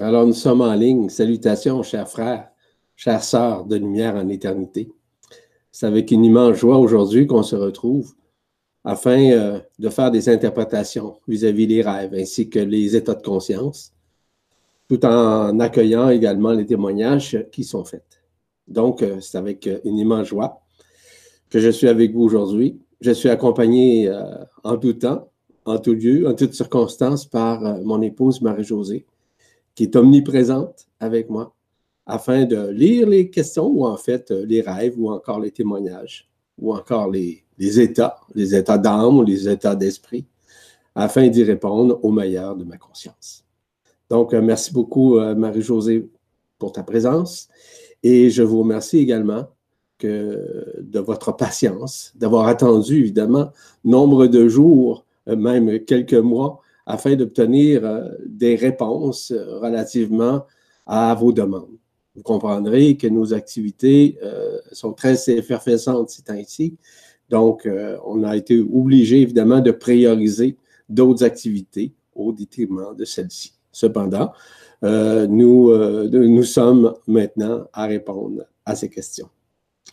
Alors, 0.00 0.26
nous 0.26 0.32
sommes 0.32 0.60
en 0.60 0.74
ligne. 0.74 1.08
Salutations, 1.08 1.84
chers 1.84 2.08
frères, 2.08 2.48
chères 2.96 3.22
sœurs 3.22 3.64
de 3.64 3.76
lumière 3.76 4.16
en 4.16 4.28
éternité. 4.28 4.90
C'est 5.70 5.86
avec 5.86 6.10
une 6.10 6.24
immense 6.24 6.56
joie 6.56 6.78
aujourd'hui 6.78 7.28
qu'on 7.28 7.44
se 7.44 7.54
retrouve 7.54 8.12
afin 8.82 9.30
euh, 9.30 9.60
de 9.78 9.88
faire 9.88 10.10
des 10.10 10.28
interprétations 10.28 11.16
vis-à-vis 11.28 11.68
des 11.68 11.82
rêves 11.82 12.12
ainsi 12.12 12.50
que 12.50 12.58
les 12.58 12.96
états 12.96 13.14
de 13.14 13.22
conscience, 13.22 13.92
tout 14.88 15.04
en 15.06 15.60
accueillant 15.60 16.10
également 16.10 16.52
les 16.52 16.66
témoignages 16.66 17.46
qui 17.52 17.62
sont 17.62 17.84
faits. 17.84 18.20
Donc, 18.66 19.00
euh, 19.00 19.20
c'est 19.20 19.38
avec 19.38 19.68
une 19.84 19.96
immense 19.96 20.26
joie 20.26 20.60
que 21.50 21.60
je 21.60 21.70
suis 21.70 21.88
avec 21.88 22.12
vous 22.12 22.22
aujourd'hui. 22.22 22.80
Je 23.00 23.12
suis 23.12 23.28
accompagné 23.28 24.08
euh, 24.08 24.22
en 24.64 24.76
tout 24.76 24.94
temps, 24.94 25.28
en 25.64 25.78
tout 25.78 25.94
lieu, 25.94 26.28
en 26.28 26.34
toutes 26.34 26.54
circonstances 26.54 27.26
par 27.26 27.80
mon 27.84 28.02
épouse 28.02 28.42
Marie-Josée 28.42 29.06
qui 29.74 29.84
est 29.84 29.96
omniprésente 29.96 30.86
avec 31.00 31.30
moi 31.30 31.54
afin 32.06 32.44
de 32.44 32.68
lire 32.68 33.08
les 33.08 33.30
questions 33.30 33.66
ou 33.66 33.86
en 33.86 33.96
fait 33.96 34.30
euh, 34.30 34.44
les 34.44 34.60
rêves 34.60 34.94
ou 34.98 35.10
encore 35.10 35.40
les 35.40 35.50
témoignages 35.50 36.28
ou 36.58 36.74
encore 36.74 37.10
les, 37.10 37.44
états, 37.58 38.16
les 38.34 38.54
états 38.54 38.78
d'âme 38.78 39.18
ou 39.18 39.24
les 39.24 39.48
états 39.48 39.74
d'esprit 39.74 40.26
afin 40.94 41.28
d'y 41.28 41.42
répondre 41.42 41.98
au 42.04 42.12
meilleur 42.12 42.54
de 42.54 42.62
ma 42.64 42.76
conscience. 42.76 43.44
Donc, 44.08 44.32
euh, 44.32 44.40
merci 44.40 44.72
beaucoup, 44.72 45.18
euh, 45.18 45.34
Marie-Josée, 45.34 46.08
pour 46.58 46.72
ta 46.72 46.82
présence 46.82 47.48
et 48.02 48.30
je 48.30 48.42
vous 48.42 48.60
remercie 48.60 48.98
également 48.98 49.46
que 49.98 50.66
de 50.80 51.00
votre 51.00 51.32
patience, 51.32 52.12
d'avoir 52.14 52.46
attendu 52.46 52.98
évidemment 52.98 53.50
nombre 53.84 54.26
de 54.26 54.46
jours, 54.46 55.04
même 55.26 55.80
quelques 55.84 56.12
mois, 56.14 56.60
afin 56.86 57.16
d'obtenir 57.16 57.84
euh, 57.84 58.08
des 58.26 58.56
réponses 58.56 59.30
euh, 59.30 59.58
relativement 59.58 60.44
à 60.86 61.14
vos 61.14 61.32
demandes. 61.32 61.78
Vous 62.14 62.22
comprendrez 62.22 62.96
que 62.96 63.06
nos 63.06 63.34
activités 63.34 64.18
euh, 64.22 64.58
sont 64.72 64.92
très 64.92 65.30
effervescentes 65.30 66.10
ces 66.10 66.22
temps-ci. 66.22 66.76
Donc, 67.30 67.66
on 68.04 68.22
a 68.22 68.36
été 68.36 68.60
obligé, 68.60 69.22
évidemment, 69.22 69.60
de 69.60 69.70
prioriser 69.70 70.58
d'autres 70.90 71.24
activités 71.24 71.94
au 72.14 72.32
détriment 72.32 72.94
de 72.94 73.06
celles-ci. 73.06 73.54
Cependant, 73.72 74.30
nous, 74.82 75.74
nous 76.10 76.42
sommes 76.42 76.94
maintenant 77.06 77.66
à 77.72 77.86
répondre 77.86 78.42
à 78.66 78.76
ces 78.76 78.90
questions. 78.90 79.30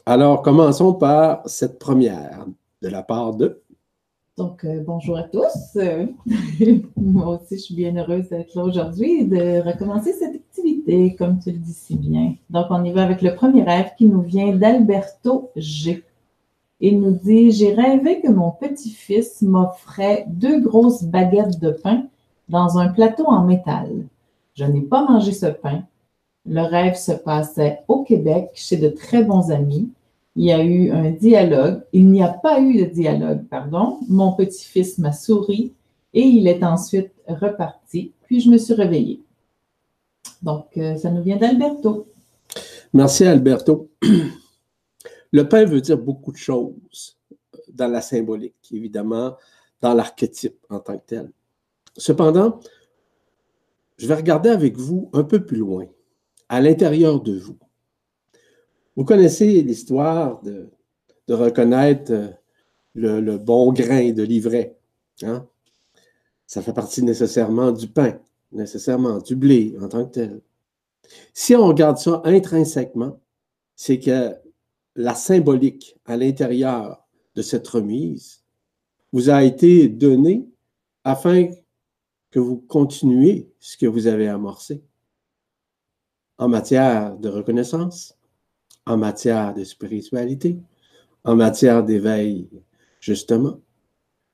Alors, 0.06 0.42
commençons 0.42 0.94
par 0.94 1.42
cette 1.47 1.80
première 1.80 2.45
de 2.81 2.89
la 2.89 3.02
part 3.02 3.34
de 3.34 3.62
donc, 4.38 4.64
euh, 4.64 4.82
bonjour 4.86 5.18
à 5.18 5.24
tous. 5.24 5.78
moi 6.98 7.28
aussi, 7.38 7.58
je 7.58 7.62
suis 7.62 7.76
bien 7.76 7.96
heureuse 7.96 8.30
d'être 8.30 8.56
là 8.56 8.64
aujourd'hui 8.64 9.22
et 9.22 9.26
de 9.26 9.62
recommencer 9.62 10.14
cette 10.14 10.36
activité, 10.36 11.16
comme 11.16 11.40
tu 11.40 11.52
le 11.52 11.58
dis 11.58 11.74
si 11.74 11.96
bien. 11.96 12.36
Donc, 12.50 12.68
on 12.70 12.84
y 12.84 12.92
va 12.92 13.04
avec 13.04 13.22
le 13.22 13.36
premier 13.36 13.64
rêve 13.64 13.92
qui 13.98 14.06
nous 14.06 14.22
vient 14.22 14.56
d'Alberto 14.56 15.52
G. 15.56 16.04
Il 16.80 17.02
nous 17.02 17.12
dit 17.12 17.52
J'ai 17.52 17.74
rêvé 17.74 18.22
que 18.22 18.30
mon 18.30 18.52
petit-fils 18.52 19.42
m'offrait 19.42 20.26
deux 20.28 20.62
grosses 20.62 21.04
baguettes 21.04 21.59
de 21.59 21.72
pain 21.72 22.06
dans 22.48 22.78
un 22.78 22.88
plateau 22.88 23.26
en 23.26 23.44
métal. 23.44 24.08
Je 24.56 24.64
n'ai 24.64 24.82
pas 24.82 25.04
mangé 25.04 25.34
ce 25.34 25.48
pain. 25.48 25.84
Le 26.46 26.62
rêve 26.62 26.96
se 26.96 27.12
passait 27.12 27.82
au 27.88 28.04
Québec 28.04 28.50
chez 28.56 28.78
de 28.78 28.90
très 28.90 29.24
bons 29.24 29.52
amis 29.52 29.92
il 30.36 30.46
y 30.46 30.52
a 30.52 30.64
eu 30.64 30.92
un 30.92 31.12
dialogue. 31.12 31.84
Il 31.94 32.10
n'y 32.10 32.24
a 32.24 32.30
pas 32.30 32.60
eu 32.62 32.78
de 32.78 32.86
dialogue, 32.86 33.46
pardon. 33.50 34.00
Mon 34.08 34.34
petit-fils 34.34 34.98
m'a 34.98 35.12
souri 35.12 35.74
et 36.14 36.22
il 36.22 36.48
est 36.48 36.64
ensuite 36.64 37.12
reparti. 37.28 38.14
Puis 38.24 38.42
je 38.42 38.50
me 38.50 38.58
suis 38.58 38.74
réveillée. 38.74 39.22
Donc, 40.42 40.78
euh, 40.78 40.96
ça 40.96 41.12
nous 41.12 41.22
vient 41.22 41.38
d'Alberto. 41.38 42.08
Merci, 42.94 43.25
Alberto. 43.25 43.90
Le 45.31 45.47
pain 45.47 45.66
veut 45.66 45.81
dire 45.81 45.97
beaucoup 45.97 46.31
de 46.31 46.38
choses 46.38 47.18
dans 47.74 47.88
la 47.88 48.02
symbolique, 48.02 48.56
évidemment, 48.72 49.36
dans 49.80 49.94
l'archétype 49.94 50.58
en 50.69 50.80
tant 50.80 50.98
que 50.98 51.06
tel. 51.06 51.31
Cependant, 51.96 52.59
je 53.98 54.08
vais 54.08 54.16
regarder 54.16 54.50
avec 54.50 54.78
vous 54.78 55.09
un 55.13 55.24
peu 55.24 55.46
plus 55.46 55.58
loin, 55.58 55.86
à 56.50 56.59
l'intérieur 56.59 57.22
de 57.22 57.38
vous. 57.38 57.58
Vous 58.96 59.06
connaissez 59.06 59.62
l'histoire 59.62 60.41
de, 60.41 60.69
reconnaître 61.29 62.12
euh, 62.12 62.28
le, 62.94 63.38
bon 63.38 63.72
grain 63.72 64.12
de 64.12 64.24
l'ivraie. 64.24 64.78
Hein? 65.24 65.47
Ça 66.46 66.62
fait 66.62 66.74
partie 66.74 67.01
nécessairement 67.01 67.72
du 67.72 67.88
pain, 67.88 68.19
nécessairement 68.51 69.19
du 69.19 69.35
blé 69.35 69.78
en 69.81 69.88
tant 69.88 70.06
que 70.06 70.12
tel. 70.12 70.41
Si 71.34 71.56
on 71.56 71.68
regarde 71.68 71.97
ça 71.97 72.22
intrinsèquement, 72.25 73.19
c'est 73.75 74.00
que 74.00 74.35
la 74.96 75.16
symbolique 75.16 75.97
à 76.06 76.18
l'intérieur 76.18 77.07
de 77.35 77.41
cette 77.41 77.68
remise 77.68 78.44
vous 79.13 79.30
a 79.30 79.44
été 79.44 79.88
donnée 79.88 80.47
afin 81.03 81.50
que 82.30 82.40
vous 82.40 82.57
continuiez 82.57 83.50
ce 83.59 83.78
que 83.78 83.85
vous 83.85 84.07
avez 84.07 84.28
amorcé 84.28 84.84
en 86.38 86.47
matière 86.47 87.18
de 87.18 87.30
reconnaissance, 87.30 88.18
en 88.86 88.97
matière 88.97 89.53
de 89.53 89.64
spiritualité, 89.64 90.58
en 91.24 91.36
matière 91.36 91.84
d'éveil, 91.84 92.50
justement, 93.00 93.59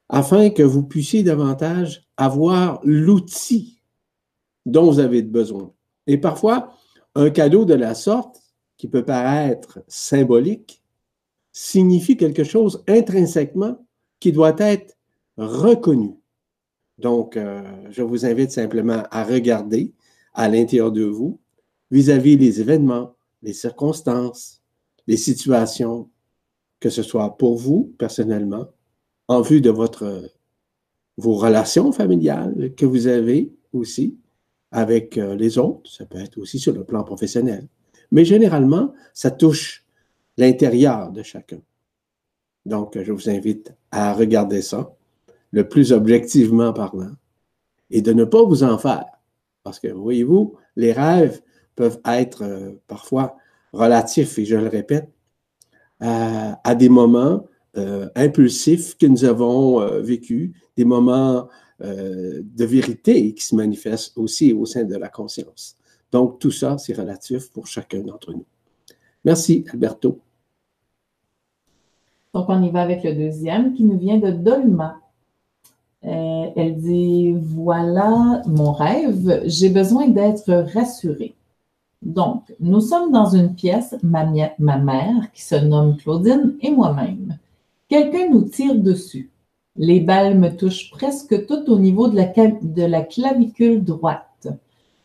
afin 0.09 0.49
que 0.49 0.63
vous 0.63 0.83
puissiez 0.83 1.23
davantage 1.23 2.07
avoir 2.15 2.79
l'outil 2.83 3.81
dont 4.65 4.91
vous 4.91 4.99
avez 4.99 5.21
besoin. 5.21 5.73
Et 6.07 6.17
parfois, 6.17 6.73
un 7.15 7.29
cadeau 7.29 7.65
de 7.65 7.73
la 7.73 7.95
sorte, 7.95 8.41
qui 8.77 8.87
peut 8.87 9.03
paraître 9.03 9.79
symbolique, 9.87 10.83
signifie 11.51 12.15
quelque 12.15 12.43
chose 12.43 12.83
intrinsèquement 12.87 13.83
qui 14.19 14.31
doit 14.31 14.55
être 14.59 14.95
reconnu. 15.37 16.15
Donc, 16.99 17.37
euh, 17.37 17.61
je 17.89 18.03
vous 18.03 18.25
invite 18.25 18.51
simplement 18.51 19.03
à 19.11 19.23
regarder 19.23 19.93
à 20.33 20.47
l'intérieur 20.47 20.91
de 20.91 21.03
vous 21.03 21.39
vis-à-vis 21.89 22.37
des 22.37 22.61
événements, 22.61 23.15
les 23.47 23.53
circonstances, 23.53 24.61
les 25.07 25.15
situations, 25.15 26.09
que 26.81 26.89
ce 26.89 27.01
soit 27.01 27.37
pour 27.37 27.55
vous 27.55 27.95
personnellement, 27.97 28.67
en 29.29 29.39
vue 29.39 29.61
de 29.61 29.69
votre, 29.69 30.29
vos 31.15 31.35
relations 31.35 31.93
familiales 31.93 32.73
que 32.75 32.85
vous 32.85 33.07
avez 33.07 33.53
aussi 33.71 34.17
avec 34.71 35.17
euh, 35.17 35.33
les 35.35 35.57
autres, 35.57 35.89
ça 35.89 36.05
peut 36.05 36.19
être 36.19 36.37
aussi 36.37 36.59
sur 36.59 36.73
le 36.73 36.83
plan 36.83 37.05
professionnel. 37.05 37.69
Mais 38.11 38.25
généralement, 38.25 38.93
ça 39.13 39.31
touche 39.31 39.85
l'intérieur 40.37 41.13
de 41.13 41.23
chacun. 41.23 41.61
Donc, 42.65 43.01
je 43.01 43.13
vous 43.13 43.29
invite 43.29 43.73
à 43.91 44.13
regarder 44.13 44.61
ça 44.61 44.93
le 45.51 45.69
plus 45.69 45.93
objectivement 45.93 46.73
parlant 46.73 47.13
et 47.91 48.01
de 48.01 48.11
ne 48.11 48.25
pas 48.25 48.43
vous 48.43 48.63
en 48.63 48.77
faire. 48.77 49.05
Parce 49.63 49.79
que, 49.79 49.87
voyez-vous, 49.87 50.57
les 50.75 50.91
rêves 50.91 51.41
peuvent 51.77 52.01
être 52.05 52.43
euh, 52.43 52.71
parfois 52.87 53.37
relatifs, 53.71 54.37
et 54.39 54.45
je 54.45 54.57
le 54.57 54.67
répète, 54.67 55.07
à, 55.99 56.75
des 56.75 56.89
moments 56.89 57.45
euh, 57.77 58.09
impulsifs 58.15 58.97
que 58.97 59.07
nous 59.07 59.23
avons 59.23 59.81
euh, 59.81 60.01
vécus, 60.01 60.51
des 60.75 60.85
moments 60.85 61.47
de 61.79 62.65
vérité 62.65 63.35
qui 63.35 63.45
se 63.45 63.53
manifestent 63.55 64.17
aussi 64.17 64.51
au 64.51 64.65
sein 64.65 64.83
de 64.83 64.95
la 64.95 65.09
conscience. 65.09 65.75
Donc, 66.11 66.39
tout 66.39 66.49
ça, 66.49 66.79
c'est 66.79 66.93
relatif 66.93 67.51
pour 67.51 67.67
chacun 67.67 67.99
d'entre 67.99 68.33
nous. 68.33 68.45
Merci, 69.23 69.63
Alberto. 69.71 70.19
Donc, 72.33 72.45
on 72.49 72.63
y 72.63 72.71
va 72.71 72.81
avec 72.81 73.03
le 73.03 73.13
deuxième 73.13 73.75
qui 73.75 73.83
nous 73.83 73.99
vient 73.99 74.17
de 74.17 74.31
Dolma. 74.31 74.99
elle 76.01 76.77
dit 76.77 77.35
Voilà 77.39 78.41
mon 78.47 78.71
rêve, 78.71 79.43
j'ai 79.45 79.69
besoin 79.69 80.07
d'être 80.07 80.51
rassurée. 80.73 81.35
Donc, 82.01 82.53
nous 82.59 82.79
sommes 82.79 83.11
dans 83.11 83.35
une 83.35 83.55
pièce, 83.55 83.95
ma, 84.03 84.23
mère, 84.25 85.31
qui 85.33 85.41
se 85.41 85.55
nomme 85.55 85.97
Claudine, 85.97 86.55
et 86.61 86.71
moi-même. 86.71 87.37
Quelqu'un 87.89 88.29
nous 88.29 88.43
tire 88.43 88.75
dessus. 88.75 89.31
Les 89.75 89.99
balles 89.99 90.37
me 90.37 90.55
touchent 90.55 90.91
presque 90.91 91.45
toutes 91.45 91.69
au 91.69 91.79
niveau 91.79 92.07
de 92.07 92.15
la, 92.15 92.25
de 92.25 92.83
la 92.83 93.01
clavicule 93.01 93.83
droite. 93.83 94.47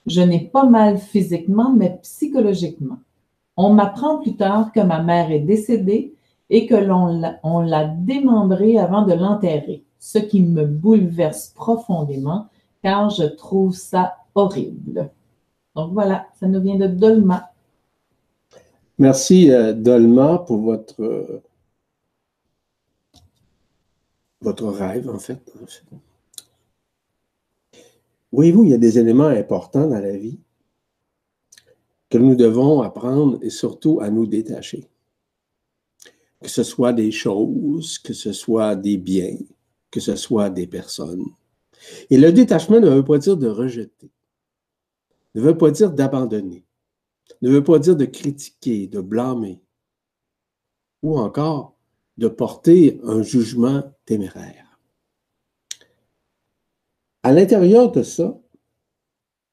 Je 0.06 0.20
n'ai 0.22 0.40
pas 0.40 0.64
mal 0.64 0.98
physiquement, 0.98 1.72
mais 1.72 1.98
psychologiquement. 2.02 2.98
On 3.56 3.72
m'apprend 3.72 4.18
plus 4.18 4.36
tard 4.36 4.72
que 4.72 4.80
ma 4.80 5.02
mère 5.02 5.30
est 5.30 5.40
décédée 5.40 6.14
et 6.50 6.66
que 6.66 6.74
l'on 6.74 7.60
l'a 7.62 7.84
démembrée 7.84 8.78
avant 8.78 9.02
de 9.02 9.12
l'enterrer, 9.12 9.84
ce 9.98 10.18
qui 10.18 10.40
me 10.40 10.64
bouleverse 10.64 11.52
profondément 11.54 12.46
car 12.82 13.10
je 13.10 13.24
trouve 13.24 13.74
ça 13.74 14.16
horrible. 14.34 15.10
Donc 15.74 15.92
voilà, 15.92 16.28
ça 16.38 16.46
nous 16.46 16.60
vient 16.60 16.76
de 16.76 16.86
Dolma. 16.86 17.52
Merci 18.98 19.50
euh, 19.50 19.72
Dolma 19.72 20.38
pour 20.46 20.60
votre, 20.60 21.42
votre 24.40 24.68
rêve, 24.68 25.08
en 25.08 25.18
fait. 25.18 25.40
Voyez-vous, 28.32 28.64
il 28.64 28.70
y 28.70 28.74
a 28.74 28.78
des 28.78 28.98
éléments 28.98 29.26
importants 29.26 29.86
dans 29.86 30.00
la 30.00 30.16
vie 30.16 30.38
que 32.10 32.18
nous 32.18 32.34
devons 32.34 32.82
apprendre 32.82 33.38
et 33.42 33.50
surtout 33.50 34.00
à 34.00 34.10
nous 34.10 34.26
détacher. 34.26 34.86
Que 36.42 36.48
ce 36.48 36.62
soit 36.62 36.92
des 36.92 37.10
choses, 37.10 37.98
que 37.98 38.12
ce 38.12 38.32
soit 38.32 38.76
des 38.76 38.98
biens, 38.98 39.38
que 39.90 40.00
ce 40.00 40.16
soit 40.16 40.50
des 40.50 40.66
personnes. 40.66 41.24
Et 42.10 42.18
le 42.18 42.32
détachement 42.32 42.80
ne 42.80 42.88
veut 42.88 43.04
pas 43.04 43.18
dire 43.18 43.36
de 43.36 43.48
rejeter, 43.48 44.10
ne 45.34 45.40
veut 45.40 45.56
pas 45.56 45.70
dire 45.70 45.92
d'abandonner, 45.92 46.64
ne 47.40 47.50
veut 47.50 47.64
pas 47.64 47.78
dire 47.78 47.96
de 47.96 48.04
critiquer, 48.04 48.86
de 48.86 49.00
blâmer, 49.00 49.60
ou 51.02 51.18
encore 51.18 51.76
de 52.18 52.28
porter 52.28 53.00
un 53.04 53.22
jugement 53.22 53.82
téméraire. 54.04 54.78
À 57.22 57.32
l'intérieur 57.32 57.90
de 57.92 58.02
ça, 58.02 58.38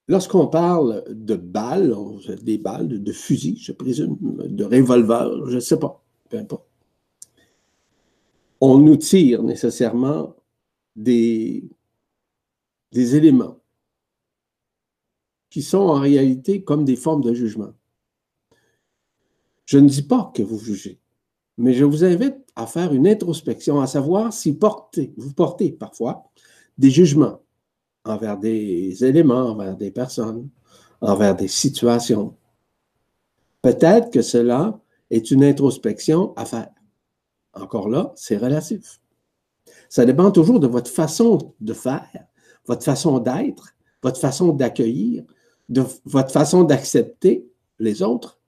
lorsqu'on 0.07 0.47
parle 0.47 1.03
de 1.09 1.35
balles, 1.35 1.95
des 2.41 2.57
balles, 2.57 2.87
de, 2.87 3.11
fusils, 3.11 3.59
je 3.59 3.71
présume, 3.71 4.17
de 4.19 4.63
revolvers, 4.63 5.47
je 5.47 5.55
ne 5.55 5.59
sais 5.59 5.79
pas, 5.79 6.03
peu 6.29 6.37
importe, 6.37 6.67
on 8.59 8.77
nous 8.79 8.97
tire 8.97 9.43
nécessairement 9.43 10.35
des, 10.95 11.63
des 12.91 13.15
éléments 13.15 13.57
qui 15.49 15.61
sont 15.61 15.79
en 15.79 15.99
réalité 15.99 16.63
comme 16.63 16.85
des 16.85 16.95
formes 16.95 17.21
de 17.21 17.33
jugement. 17.33 17.73
Je 19.65 19.77
ne 19.77 19.87
dis 19.87 20.03
pas 20.03 20.31
que 20.33 20.41
vous 20.41 20.59
jugez, 20.59 20.99
mais 21.57 21.73
je 21.73 21.85
vous 21.85 22.03
invite 22.03 22.37
à 22.55 22.65
faire 22.65 22.93
une 22.93 23.07
introspection, 23.07 23.79
à 23.81 23.87
savoir 23.87 24.33
si 24.33 24.51
vous 24.51 25.33
portez 25.33 25.71
parfois 25.71 26.29
des 26.77 26.89
jugements 26.89 27.41
envers 28.05 28.37
des 28.37 29.03
éléments, 29.03 29.49
envers 29.49 29.77
des 29.77 29.91
personnes, 29.91 30.49
envers 31.01 31.35
des 31.35 31.47
situations. 31.47 32.35
Peut-être 33.61 34.09
que 34.09 34.21
cela 34.21 34.79
est 35.09 35.31
une 35.31 35.43
introspection 35.43 36.33
à 36.35 36.45
faire. 36.45 36.69
Encore 37.53 37.89
là, 37.89 38.13
c'est 38.15 38.37
relatif. 38.37 39.01
Ça 39.89 40.05
dépend 40.05 40.31
toujours 40.31 40.59
de 40.59 40.67
votre 40.67 40.89
façon 40.89 41.53
de 41.59 41.73
faire, 41.73 42.27
votre 42.65 42.83
façon 42.83 43.19
d'être, 43.19 43.75
votre 44.01 44.19
façon 44.19 44.53
d'accueillir, 44.53 45.23
de 45.69 45.83
votre 46.05 46.31
façon 46.31 46.63
d'accepter 46.63 47.47
les 47.79 48.01
autres 48.01 48.39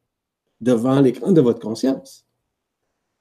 devant 0.59 1.00
l'écran 1.00 1.31
de 1.31 1.41
votre 1.41 1.59
conscience. 1.59 2.25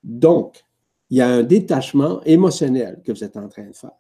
Donc, 0.03 0.65
il 1.11 1.19
y 1.19 1.21
a 1.21 1.29
un 1.29 1.43
détachement 1.43 2.23
émotionnel 2.25 3.01
que 3.05 3.13
vous 3.13 3.25
êtes 3.25 3.37
en 3.37 3.49
train 3.49 3.69
de 3.69 3.77
faire. 3.77 3.91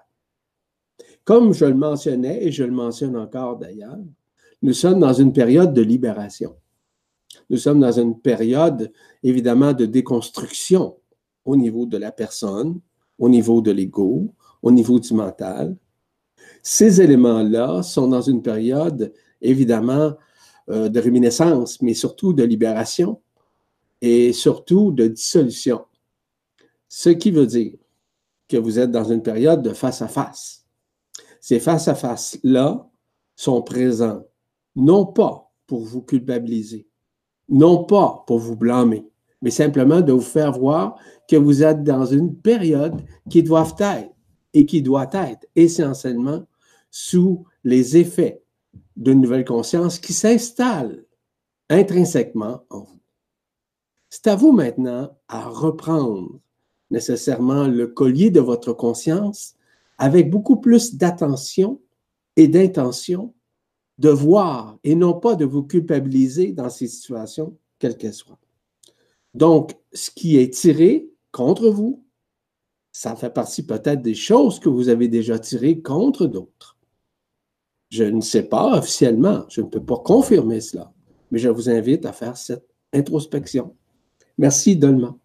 Comme 1.24 1.52
je 1.52 1.64
le 1.64 1.74
mentionnais, 1.74 2.44
et 2.44 2.52
je 2.52 2.64
le 2.64 2.72
mentionne 2.72 3.16
encore 3.16 3.56
d'ailleurs, 3.56 3.98
nous 4.62 4.72
sommes 4.72 5.00
dans 5.00 5.12
une 5.12 5.32
période 5.32 5.72
de 5.72 5.82
libération. 5.82 6.56
Nous 7.48 7.56
sommes 7.56 7.80
dans 7.80 7.92
une 7.92 8.18
période, 8.18 8.92
évidemment, 9.22 9.72
de 9.72 9.86
déconstruction 9.86 10.96
au 11.44 11.56
niveau 11.56 11.86
de 11.86 11.96
la 11.96 12.12
personne, 12.12 12.80
au 13.18 13.28
niveau 13.28 13.60
de 13.60 13.70
l'ego, 13.70 14.32
au 14.62 14.70
niveau 14.70 14.98
du 14.98 15.14
mental. 15.14 15.76
Ces 16.62 17.00
éléments-là 17.00 17.82
sont 17.82 18.08
dans 18.08 18.20
une 18.20 18.42
période, 18.42 19.12
évidemment, 19.40 20.14
euh, 20.70 20.88
de 20.88 21.00
réminiscence, 21.00 21.82
mais 21.82 21.94
surtout 21.94 22.32
de 22.32 22.42
libération 22.42 23.20
et 24.00 24.32
surtout 24.32 24.92
de 24.92 25.08
dissolution. 25.08 25.84
Ce 26.88 27.10
qui 27.10 27.30
veut 27.30 27.46
dire 27.46 27.74
que 28.48 28.56
vous 28.56 28.78
êtes 28.78 28.90
dans 28.90 29.04
une 29.04 29.22
période 29.22 29.62
de 29.62 29.72
face 29.72 30.02
à 30.02 30.08
face. 30.08 30.64
Ces 31.40 31.60
face 31.60 31.88
à 31.88 31.94
face-là 31.94 32.88
sont 33.36 33.62
présents 33.62 34.22
non 34.76 35.06
pas 35.06 35.50
pour 35.66 35.80
vous 35.80 36.02
culpabiliser, 36.02 36.86
non 37.48 37.84
pas 37.84 38.24
pour 38.26 38.38
vous 38.38 38.56
blâmer, 38.56 39.06
mais 39.42 39.50
simplement 39.50 40.00
de 40.00 40.12
vous 40.12 40.20
faire 40.20 40.52
voir 40.52 40.98
que 41.28 41.36
vous 41.36 41.62
êtes 41.62 41.82
dans 41.82 42.04
une 42.04 42.36
période 42.36 43.00
qui 43.30 43.42
doit 43.42 43.74
être 43.78 44.10
et 44.52 44.66
qui 44.66 44.82
doit 44.82 45.10
être 45.12 45.46
essentiellement 45.56 46.44
sous 46.90 47.44
les 47.64 47.96
effets 47.96 48.39
d'une 49.00 49.20
nouvelle 49.20 49.44
conscience 49.44 49.98
qui 49.98 50.12
s'installe 50.12 51.04
intrinsèquement 51.68 52.64
en 52.70 52.80
vous. 52.80 53.00
C'est 54.10 54.28
à 54.28 54.36
vous 54.36 54.52
maintenant 54.52 55.16
à 55.28 55.48
reprendre 55.48 56.38
nécessairement 56.90 57.66
le 57.66 57.86
collier 57.86 58.30
de 58.30 58.40
votre 58.40 58.72
conscience 58.72 59.56
avec 59.98 60.30
beaucoup 60.30 60.60
plus 60.60 60.96
d'attention 60.96 61.80
et 62.36 62.46
d'intention 62.46 63.34
de 63.98 64.10
voir 64.10 64.78
et 64.84 64.94
non 64.94 65.14
pas 65.14 65.34
de 65.34 65.44
vous 65.44 65.62
culpabiliser 65.62 66.52
dans 66.52 66.70
ces 66.70 66.88
situations, 66.88 67.56
quelles 67.78 67.96
qu'elles 67.96 68.14
soient. 68.14 68.38
Donc, 69.34 69.72
ce 69.92 70.10
qui 70.10 70.38
est 70.38 70.52
tiré 70.52 71.10
contre 71.32 71.68
vous, 71.68 72.04
ça 72.92 73.14
fait 73.14 73.30
partie 73.30 73.64
peut-être 73.64 74.02
des 74.02 74.14
choses 74.14 74.58
que 74.58 74.68
vous 74.68 74.88
avez 74.88 75.06
déjà 75.06 75.38
tirées 75.38 75.80
contre 75.80 76.26
d'autres. 76.26 76.76
Je 77.90 78.04
ne 78.04 78.20
sais 78.20 78.44
pas 78.44 78.78
officiellement, 78.78 79.44
je 79.48 79.60
ne 79.60 79.66
peux 79.66 79.82
pas 79.82 79.98
confirmer 79.98 80.60
cela, 80.60 80.92
mais 81.30 81.38
je 81.38 81.48
vous 81.48 81.68
invite 81.68 82.06
à 82.06 82.12
faire 82.12 82.36
cette 82.36 82.64
introspection. 82.92 83.74
Merci, 84.38 84.76
Dolma. 84.76 85.16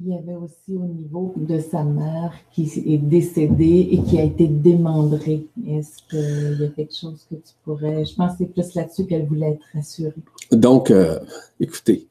Il 0.00 0.10
y 0.10 0.14
avait 0.16 0.36
aussi 0.36 0.76
au 0.76 0.86
niveau 0.86 1.34
de 1.36 1.58
sa 1.58 1.82
mère 1.82 2.32
qui 2.52 2.70
est 2.86 2.98
décédée 2.98 3.88
et 3.90 4.00
qui 4.02 4.18
a 4.20 4.22
été 4.22 4.46
démembrée. 4.46 5.44
Est-ce 5.66 5.96
qu'il 6.08 6.62
y 6.62 6.64
a 6.64 6.68
quelque 6.68 6.94
chose 6.94 7.26
que 7.28 7.34
tu 7.34 7.52
pourrais. 7.64 8.04
Je 8.04 8.14
pense 8.14 8.32
que 8.32 8.38
c'est 8.38 8.52
plus 8.52 8.74
là-dessus 8.74 9.06
qu'elle 9.06 9.26
voulait 9.26 9.52
être 9.52 9.66
rassurée. 9.74 10.12
Donc, 10.52 10.92
euh, 10.92 11.18
écoutez, 11.58 12.06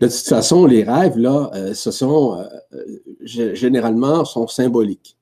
de 0.00 0.06
toute 0.06 0.16
façon, 0.16 0.66
les 0.66 0.82
rêves, 0.82 1.16
là, 1.16 1.50
euh, 1.54 1.72
ce 1.72 1.90
sont 1.90 2.38
euh, 2.38 2.84
généralement 3.22 4.26
sont 4.26 4.46
symboliques. 4.46 5.16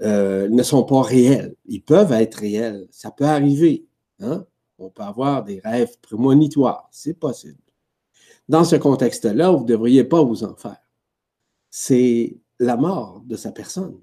Ne 0.00 0.62
sont 0.62 0.84
pas 0.84 1.02
réels. 1.02 1.54
Ils 1.66 1.82
peuvent 1.82 2.12
être 2.12 2.36
réels. 2.36 2.86
Ça 2.90 3.10
peut 3.10 3.24
arriver. 3.24 3.86
Hein? 4.20 4.44
On 4.78 4.90
peut 4.90 5.02
avoir 5.02 5.44
des 5.44 5.60
rêves 5.60 5.98
prémonitoires. 6.00 6.88
C'est 6.90 7.14
possible. 7.14 7.60
Dans 8.48 8.64
ce 8.64 8.76
contexte-là, 8.76 9.50
vous 9.50 9.62
ne 9.62 9.68
devriez 9.68 10.04
pas 10.04 10.22
vous 10.22 10.44
en 10.44 10.56
faire 10.56 10.80
c'est 11.70 12.36
la 12.58 12.76
mort 12.76 13.22
de 13.24 13.36
sa 13.36 13.52
personne. 13.52 14.00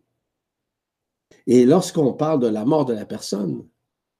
Et 1.45 1.65
lorsqu'on 1.65 2.13
parle 2.13 2.39
de 2.39 2.47
la 2.47 2.65
mort 2.65 2.85
de 2.85 2.93
la 2.93 3.05
personne, 3.05 3.67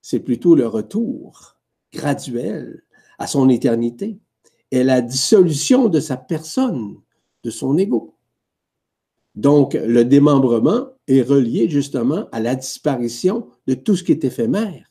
c'est 0.01 0.19
plutôt 0.19 0.55
le 0.55 0.67
retour 0.67 1.57
graduel 1.91 2.83
à 3.17 3.27
son 3.27 3.49
éternité 3.49 4.19
et 4.71 4.83
la 4.83 5.01
dissolution 5.01 5.87
de 5.87 5.99
sa 5.99 6.17
personne, 6.17 6.97
de 7.43 7.49
son 7.49 7.77
ego. 7.77 8.16
Donc, 9.37 9.75
le 9.75 10.03
démembrement 10.03 10.87
est 11.07 11.21
relié 11.21 11.69
justement 11.69 12.27
à 12.31 12.39
la 12.39 12.55
disparition 12.55 13.47
de 13.67 13.75
tout 13.75 13.95
ce 13.95 14.03
qui 14.03 14.11
est 14.11 14.23
éphémère. 14.23 14.89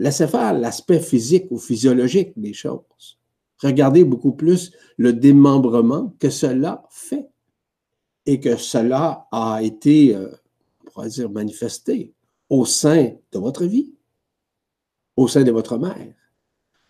Laissez 0.00 0.26
faire 0.26 0.52
l'aspect 0.52 0.98
physique 0.98 1.46
ou 1.50 1.58
physiologique 1.58 2.32
des 2.36 2.52
choses. 2.52 3.20
Regardez 3.62 4.02
beaucoup 4.02 4.32
plus 4.32 4.72
le 4.96 5.12
démembrement 5.12 6.12
que 6.18 6.28
cela 6.28 6.82
fait 6.90 7.28
et 8.26 8.40
que 8.40 8.56
cela 8.56 9.28
a 9.30 9.60
été, 9.62 10.16
euh, 10.16 10.28
on 10.80 10.90
pourrait 10.90 11.08
dire, 11.10 11.30
manifesté 11.30 12.12
au 12.48 12.64
sein 12.64 13.12
de 13.30 13.38
votre 13.38 13.64
vie, 13.64 13.94
au 15.14 15.28
sein 15.28 15.44
de 15.44 15.52
votre 15.52 15.78
mère. 15.78 16.14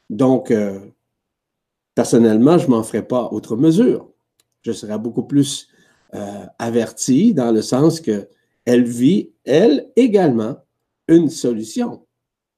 Donc, 0.08 0.50
euh, 0.50 0.80
personnellement, 1.94 2.56
je 2.56 2.64
ne 2.64 2.70
m'en 2.70 2.82
ferai 2.82 3.06
pas 3.06 3.28
autre 3.30 3.56
mesure. 3.56 4.10
Je 4.62 4.72
serai 4.72 4.98
beaucoup 4.98 5.24
plus 5.24 5.68
euh, 6.14 6.46
averti 6.58 7.34
dans 7.34 7.52
le 7.52 7.62
sens 7.62 8.00
qu'elle 8.00 8.84
vit, 8.84 9.30
elle 9.44 9.90
également, 9.96 10.56
une 11.08 11.30
solution. 11.30 12.06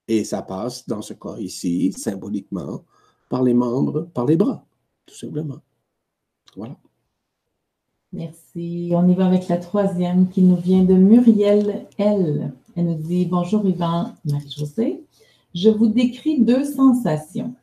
Et 0.08 0.24
ça 0.24 0.42
passe, 0.42 0.86
dans 0.86 1.02
ce 1.02 1.14
cas 1.14 1.36
ici, 1.38 1.92
symboliquement, 1.92 2.84
par 3.28 3.42
les 3.42 3.54
membres, 3.54 4.08
par 4.14 4.26
les 4.26 4.36
bras, 4.36 4.64
tout 5.06 5.14
simplement. 5.14 5.58
Voilà. 6.56 6.76
Merci. 8.12 8.90
On 8.94 9.08
y 9.08 9.14
va 9.14 9.26
avec 9.26 9.48
la 9.48 9.56
troisième 9.56 10.28
qui 10.28 10.42
nous 10.42 10.56
vient 10.56 10.84
de 10.84 10.94
Muriel 10.94 11.86
L. 11.96 12.52
Elle 12.76 12.84
nous 12.84 12.94
dit 12.94 13.24
Bonjour 13.24 13.66
Yvan, 13.66 14.12
Marie-Josée. 14.26 15.02
Je 15.54 15.70
vous 15.70 15.88
décris 15.88 16.40
deux 16.40 16.64
sensations. 16.64 17.54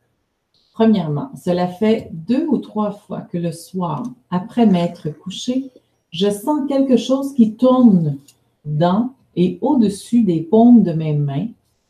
Premièrement, 0.72 1.30
cela 1.36 1.68
fait 1.68 2.10
deux 2.12 2.46
ou 2.46 2.58
trois 2.58 2.90
fois 2.92 3.20
que 3.20 3.38
le 3.38 3.52
soir, 3.52 4.02
après 4.30 4.66
m'être 4.66 5.10
couché, 5.10 5.70
je 6.10 6.30
sens 6.30 6.68
quelque 6.68 6.96
chose 6.96 7.34
qui 7.34 7.54
tourne 7.54 8.16
dans 8.64 9.10
et 9.36 9.58
au-dessus 9.60 10.22
des 10.22 10.40
paumes 10.40 10.82
de 10.82 10.92
mes 10.92 11.14
mains, 11.14 11.48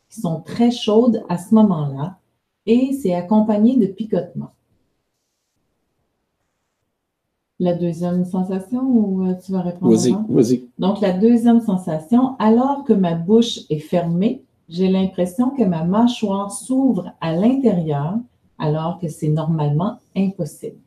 qui 0.09 0.21
sont 0.21 0.41
très 0.41 0.71
chaudes 0.71 1.23
à 1.29 1.37
ce 1.37 1.53
moment-là, 1.55 2.17
et 2.65 2.93
c'est 2.93 3.13
accompagné 3.13 3.77
de 3.77 3.87
picotements. 3.87 4.51
La 7.59 7.73
deuxième 7.73 8.25
sensation 8.25 8.81
ou 8.81 9.23
euh, 9.25 9.35
tu 9.43 9.51
vas 9.51 9.61
répondre? 9.61 9.95
Vas-y, 9.95 10.15
vas-y. 10.29 10.63
Donc, 10.79 10.99
la 10.99 11.13
deuxième 11.13 11.61
sensation, 11.61 12.35
alors 12.39 12.83
que 12.83 12.93
ma 12.93 13.13
bouche 13.13 13.59
est 13.69 13.79
fermée, 13.79 14.41
J'ai 14.71 14.87
l'impression 14.87 15.49
que 15.49 15.63
ma 15.63 15.83
mâchoire 15.83 16.49
s'ouvre 16.49 17.11
à 17.19 17.35
l'intérieur 17.35 18.15
alors 18.57 18.99
que 18.99 19.09
c'est 19.09 19.27
normalement 19.27 19.97
impossible. 20.15 20.77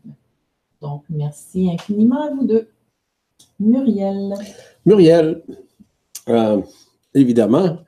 Donc, 0.80 1.02
merci 1.10 1.70
infiniment 1.70 2.22
à 2.22 2.30
vous 2.30 2.46
deux. 2.46 2.68
Muriel. 3.58 4.34
Muriel, 4.84 5.42
euh, 6.28 6.60
évidemment, 7.14 7.78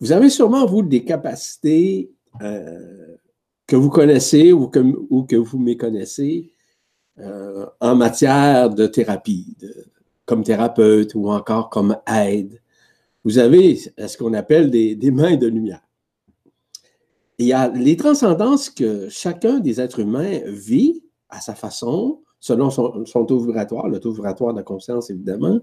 vous 0.00 0.12
avez 0.12 0.30
sûrement, 0.30 0.66
vous, 0.66 0.82
des 0.82 1.04
capacités 1.04 2.12
euh, 2.42 3.16
que 3.66 3.76
vous 3.76 3.90
connaissez 3.90 4.52
ou 4.52 4.68
que, 4.68 4.80
ou 5.10 5.24
que 5.24 5.36
vous 5.36 5.58
méconnaissez 5.58 6.52
euh, 7.18 7.66
en 7.80 7.96
matière 7.96 8.70
de 8.70 8.86
thérapie, 8.86 9.56
comme 10.24 10.44
thérapeute 10.44 11.14
ou 11.14 11.30
encore 11.30 11.68
comme 11.68 11.96
aide. 12.06 12.60
Vous 13.24 13.38
avez 13.38 13.76
ce 13.76 14.16
qu'on 14.16 14.34
appelle 14.34 14.70
des, 14.70 15.10
mains 15.10 15.36
de 15.36 15.48
lumière. 15.48 15.82
il 17.38 17.46
y 17.46 17.52
a 17.52 17.68
les 17.68 17.96
transcendances 17.96 18.70
que 18.70 19.08
chacun 19.08 19.58
des 19.58 19.80
êtres 19.80 19.98
humains 19.98 20.40
vit 20.46 21.02
à 21.28 21.40
sa 21.40 21.54
façon, 21.54 22.22
selon 22.40 22.70
son, 22.70 23.24
taux 23.24 23.40
vibratoire, 23.40 23.88
le 23.88 24.00
taux 24.00 24.12
vibratoire 24.12 24.52
de 24.52 24.58
la 24.58 24.64
conscience, 24.64 25.10
évidemment, 25.10 25.60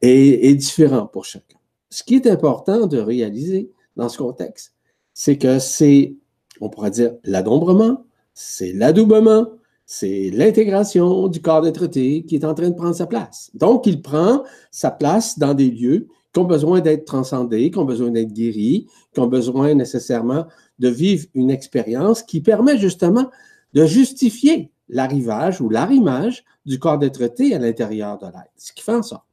est, 0.00 0.48
est 0.48 0.54
différent 0.54 1.06
pour 1.06 1.24
chacun. 1.24 1.58
Ce 1.90 2.02
qui 2.02 2.16
est 2.16 2.26
important 2.26 2.86
de 2.86 2.98
réaliser 2.98 3.70
dans 3.96 4.08
ce 4.08 4.18
contexte, 4.18 4.74
c'est 5.14 5.38
que 5.38 5.58
c'est, 5.58 6.14
on 6.60 6.68
pourrait 6.68 6.90
dire, 6.90 7.14
l'adombrement, 7.24 8.04
c'est 8.34 8.72
l'adoubement, 8.72 9.48
c'est 9.84 10.30
l'intégration 10.30 11.28
du 11.28 11.40
corps 11.40 11.62
d'être 11.62 11.86
qui 11.86 12.26
est 12.30 12.44
en 12.44 12.54
train 12.54 12.68
de 12.68 12.74
prendre 12.74 12.94
sa 12.94 13.06
place. 13.06 13.50
Donc, 13.54 13.86
il 13.86 14.02
prend 14.02 14.44
sa 14.70 14.90
place 14.90 15.38
dans 15.38 15.54
des 15.54 15.70
lieux 15.70 16.08
qui 16.32 16.40
ont 16.40 16.44
besoin 16.44 16.80
d'être 16.80 17.06
transcendés, 17.06 17.70
qui 17.70 17.78
ont 17.78 17.84
besoin 17.84 18.10
d'être 18.10 18.32
guéris, 18.32 18.86
qui 19.14 19.20
ont 19.20 19.26
besoin 19.26 19.74
nécessairement 19.74 20.46
de 20.78 20.88
vivre 20.88 21.26
une 21.34 21.50
expérience 21.50 22.22
qui 22.22 22.40
permet 22.40 22.78
justement 22.78 23.30
de 23.72 23.86
justifier 23.86 24.70
l'arrivage 24.88 25.60
ou 25.60 25.68
l'arrimage 25.68 26.44
du 26.66 26.78
corps 26.78 26.98
d'être 26.98 27.22
à 27.22 27.58
l'intérieur 27.58 28.18
de 28.18 28.26
l'être. 28.26 28.52
Ce 28.56 28.72
qui 28.72 28.82
fait 28.82 28.94
en 28.94 29.02
sorte 29.02 29.24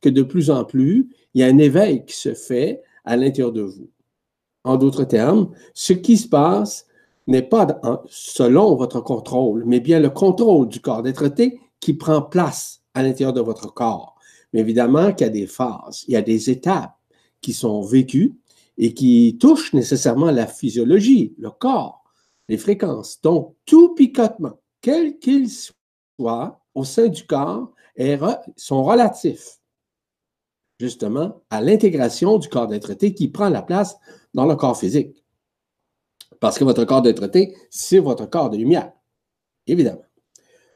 que 0.00 0.08
de 0.08 0.22
plus 0.22 0.50
en 0.50 0.64
plus, 0.64 1.10
il 1.34 1.40
y 1.40 1.44
a 1.44 1.46
un 1.46 1.58
éveil 1.58 2.04
qui 2.04 2.16
se 2.16 2.34
fait 2.34 2.82
à 3.04 3.16
l'intérieur 3.16 3.52
de 3.52 3.62
vous. 3.62 3.90
En 4.64 4.76
d'autres 4.76 5.04
termes, 5.04 5.50
ce 5.74 5.92
qui 5.92 6.16
se 6.16 6.28
passe 6.28 6.86
n'est 7.26 7.42
pas 7.42 7.80
selon 8.08 8.76
votre 8.76 9.00
contrôle, 9.00 9.64
mais 9.66 9.80
bien 9.80 10.00
le 10.00 10.10
contrôle 10.10 10.68
du 10.68 10.80
corps 10.80 11.02
d'être 11.02 11.28
qui 11.80 11.94
prend 11.94 12.22
place 12.22 12.82
à 12.94 13.02
l'intérieur 13.02 13.32
de 13.32 13.40
votre 13.40 13.72
corps. 13.72 14.16
Mais 14.52 14.60
évidemment 14.60 15.12
qu'il 15.12 15.26
y 15.26 15.30
a 15.30 15.32
des 15.32 15.46
phases, 15.46 16.04
il 16.08 16.14
y 16.14 16.16
a 16.16 16.22
des 16.22 16.50
étapes 16.50 16.96
qui 17.40 17.52
sont 17.52 17.82
vécues 17.82 18.34
et 18.76 18.94
qui 18.94 19.36
touchent 19.40 19.72
nécessairement 19.72 20.30
la 20.30 20.46
physiologie, 20.46 21.34
le 21.38 21.50
corps, 21.50 22.02
les 22.48 22.58
fréquences. 22.58 23.20
Donc, 23.22 23.54
tout 23.64 23.94
picotement, 23.94 24.58
quel 24.80 25.18
qu'il 25.18 25.48
soit, 25.50 26.60
au 26.74 26.84
sein 26.84 27.08
du 27.08 27.26
corps, 27.26 27.72
sont 28.56 28.84
relatifs 28.84 29.60
justement 30.80 31.42
à 31.50 31.60
l'intégration 31.60 32.38
du 32.38 32.48
corps 32.48 32.66
d'être 32.66 32.94
qui 32.94 33.28
prend 33.28 33.50
la 33.50 33.60
place 33.60 33.98
dans 34.32 34.46
le 34.46 34.56
corps 34.56 34.78
physique. 34.78 35.22
Parce 36.40 36.58
que 36.58 36.64
votre 36.64 36.86
corps 36.86 37.02
d'être 37.02 37.30
c'est 37.68 37.98
votre 37.98 38.24
corps 38.24 38.48
de 38.48 38.56
lumière, 38.56 38.90
évidemment. 39.66 40.04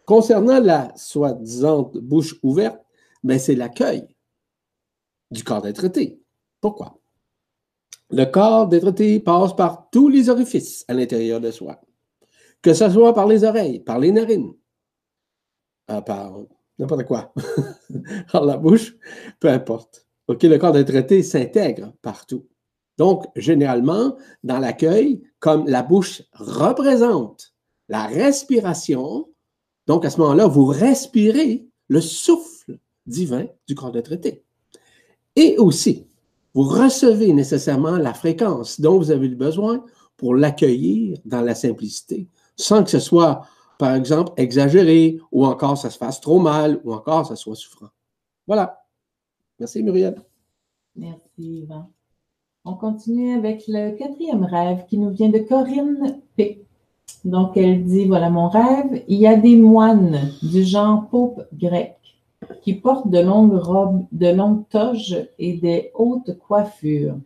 Concernant 0.04 0.60
la 0.60 0.94
soi-disant 0.94 1.90
bouche 1.94 2.34
ouverte, 2.42 2.78
ben 3.22 3.38
c'est 3.38 3.54
l'accueil 3.54 4.06
du 5.30 5.42
corps 5.42 5.62
d'être 5.62 5.88
Pourquoi? 6.60 6.98
Le 8.10 8.26
corps 8.26 8.68
d'être 8.68 8.92
passe 9.24 9.56
par 9.56 9.88
tous 9.90 10.10
les 10.10 10.28
orifices 10.28 10.84
à 10.88 10.92
l'intérieur 10.92 11.40
de 11.40 11.50
soi, 11.50 11.80
que 12.64 12.72
ce 12.72 12.88
soit 12.88 13.12
par 13.12 13.26
les 13.26 13.44
oreilles, 13.44 13.80
par 13.80 13.98
les 13.98 14.10
narines, 14.10 14.54
euh, 15.90 16.00
par 16.00 16.40
n'importe 16.78 17.04
quoi, 17.04 17.34
par 18.32 18.46
la 18.46 18.56
bouche, 18.56 18.96
peu 19.38 19.48
importe. 19.48 20.06
OK, 20.28 20.42
le 20.44 20.56
corps 20.56 20.72
d'être 20.72 21.22
s'intègre 21.22 21.92
partout. 22.00 22.48
Donc, 22.96 23.26
généralement, 23.36 24.16
dans 24.42 24.58
l'accueil, 24.58 25.22
comme 25.40 25.68
la 25.68 25.82
bouche 25.82 26.22
représente 26.32 27.52
la 27.90 28.06
respiration, 28.06 29.28
donc 29.86 30.06
à 30.06 30.10
ce 30.10 30.18
moment-là, 30.20 30.46
vous 30.46 30.64
respirez 30.64 31.68
le 31.88 32.00
souffle 32.00 32.78
divin 33.04 33.44
du 33.68 33.74
corps 33.74 33.92
de 33.92 34.00
traité. 34.00 34.42
Et 35.36 35.58
aussi, 35.58 36.06
vous 36.54 36.62
recevez 36.62 37.34
nécessairement 37.34 37.98
la 37.98 38.14
fréquence 38.14 38.80
dont 38.80 38.96
vous 38.96 39.10
avez 39.10 39.28
besoin 39.28 39.84
pour 40.16 40.34
l'accueillir 40.34 41.18
dans 41.26 41.42
la 41.42 41.54
simplicité, 41.54 42.26
sans 42.56 42.84
que 42.84 42.90
ce 42.90 42.98
soit, 42.98 43.46
par 43.78 43.94
exemple, 43.94 44.32
exagéré, 44.36 45.18
ou 45.32 45.44
encore 45.46 45.76
ça 45.76 45.90
se 45.90 45.98
fasse 45.98 46.20
trop 46.20 46.38
mal, 46.38 46.80
ou 46.84 46.92
encore 46.92 47.26
ça 47.26 47.36
soit 47.36 47.56
souffrant. 47.56 47.88
Voilà. 48.46 48.84
Merci, 49.58 49.82
Muriel. 49.82 50.20
Merci, 50.96 51.22
Yvan. 51.38 51.90
On 52.64 52.74
continue 52.74 53.36
avec 53.36 53.64
le 53.68 53.96
quatrième 53.96 54.44
rêve 54.44 54.86
qui 54.86 54.98
nous 54.98 55.10
vient 55.10 55.28
de 55.28 55.38
Corinne 55.38 56.20
P. 56.36 56.64
Donc, 57.24 57.56
elle 57.56 57.84
dit, 57.84 58.06
voilà 58.06 58.30
mon 58.30 58.48
rêve, 58.48 59.02
il 59.08 59.18
y 59.18 59.26
a 59.26 59.36
des 59.36 59.56
moines 59.56 60.30
du 60.42 60.62
genre 60.62 61.08
pope 61.08 61.46
grec 61.52 61.96
qui 62.62 62.74
portent 62.74 63.08
de 63.08 63.20
longues 63.20 63.56
robes, 63.56 64.06
de 64.12 64.28
longues 64.28 64.68
toges 64.68 65.28
et 65.38 65.54
des 65.54 65.90
hautes 65.94 66.38
coiffures. 66.38 67.16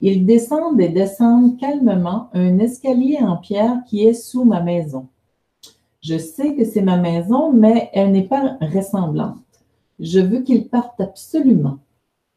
Ils 0.00 0.24
descendent 0.26 0.80
et 0.80 0.88
descendent 0.88 1.58
calmement 1.58 2.30
un 2.32 2.58
escalier 2.58 3.18
en 3.20 3.36
pierre 3.36 3.82
qui 3.86 4.04
est 4.04 4.14
sous 4.14 4.44
ma 4.44 4.60
maison. 4.60 5.08
Je 6.00 6.16
sais 6.16 6.54
que 6.54 6.64
c'est 6.64 6.82
ma 6.82 6.96
maison, 6.96 7.52
mais 7.52 7.90
elle 7.92 8.12
n'est 8.12 8.28
pas 8.28 8.56
ressemblante. 8.60 9.38
Je 9.98 10.20
veux 10.20 10.40
qu'ils 10.40 10.68
partent 10.68 11.00
absolument. 11.00 11.78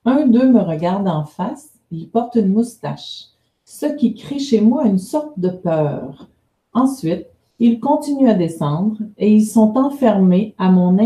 Un 0.05 0.25
d'eux 0.25 0.49
me 0.49 0.61
regarde 0.61 1.07
en 1.07 1.25
face 1.25 1.71
il 1.91 2.09
porte 2.09 2.35
une 2.35 2.47
moustache, 2.47 3.25
ce 3.65 3.85
qui 3.85 4.15
crée 4.15 4.39
chez 4.39 4.61
moi 4.61 4.85
une 4.85 4.97
sorte 4.97 5.37
de 5.37 5.49
peur. 5.49 6.27
Ensuite, 6.73 7.27
ils 7.59 7.79
continuent 7.79 8.29
à 8.29 8.33
descendre 8.33 8.97
et 9.17 9.31
ils 9.31 9.45
sont 9.45 9.77
enfermés 9.77 10.55
à 10.57 10.71
mon, 10.71 10.97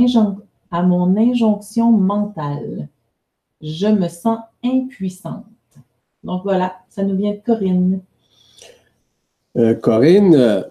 à 0.72 0.84
mon 0.84 1.18
injonction 1.18 1.92
mentale. 1.92 2.88
Je 3.62 3.88
me 3.88 4.08
sens 4.08 4.40
impuissante. 4.64 5.46
Donc 6.25 6.41
voilà, 6.44 6.75
ça 6.89 7.03
nous 7.03 7.15
vient 7.15 7.34
de 7.34 7.41
Corinne. 7.46 8.01
Euh, 9.58 9.75
Corinne, 9.75 10.36
euh, 10.36 10.63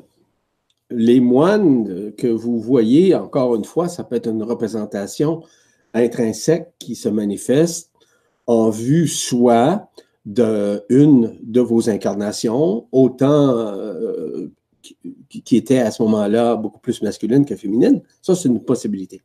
les 0.90 1.20
moines 1.20 2.12
que 2.18 2.26
vous 2.26 2.60
voyez, 2.60 3.14
encore 3.14 3.54
une 3.54 3.64
fois, 3.64 3.88
ça 3.88 4.04
peut 4.04 4.16
être 4.16 4.28
une 4.28 4.42
représentation 4.42 5.42
intrinsèque 5.94 6.72
qui 6.78 6.96
se 6.96 7.08
manifeste 7.08 7.92
en 8.46 8.68
vue 8.68 9.08
soit 9.08 9.88
d'une 10.26 11.38
de 11.42 11.60
vos 11.60 11.88
incarnations, 11.88 12.86
autant 12.92 13.56
euh, 13.56 14.50
qui, 15.44 15.56
était 15.56 15.78
à 15.78 15.90
ce 15.90 16.02
moment-là 16.02 16.56
beaucoup 16.56 16.80
plus 16.80 17.02
masculine 17.02 17.44
que 17.44 17.56
féminine. 17.56 18.02
Ça, 18.22 18.34
c'est 18.34 18.48
une 18.48 18.62
possibilité. 18.62 19.22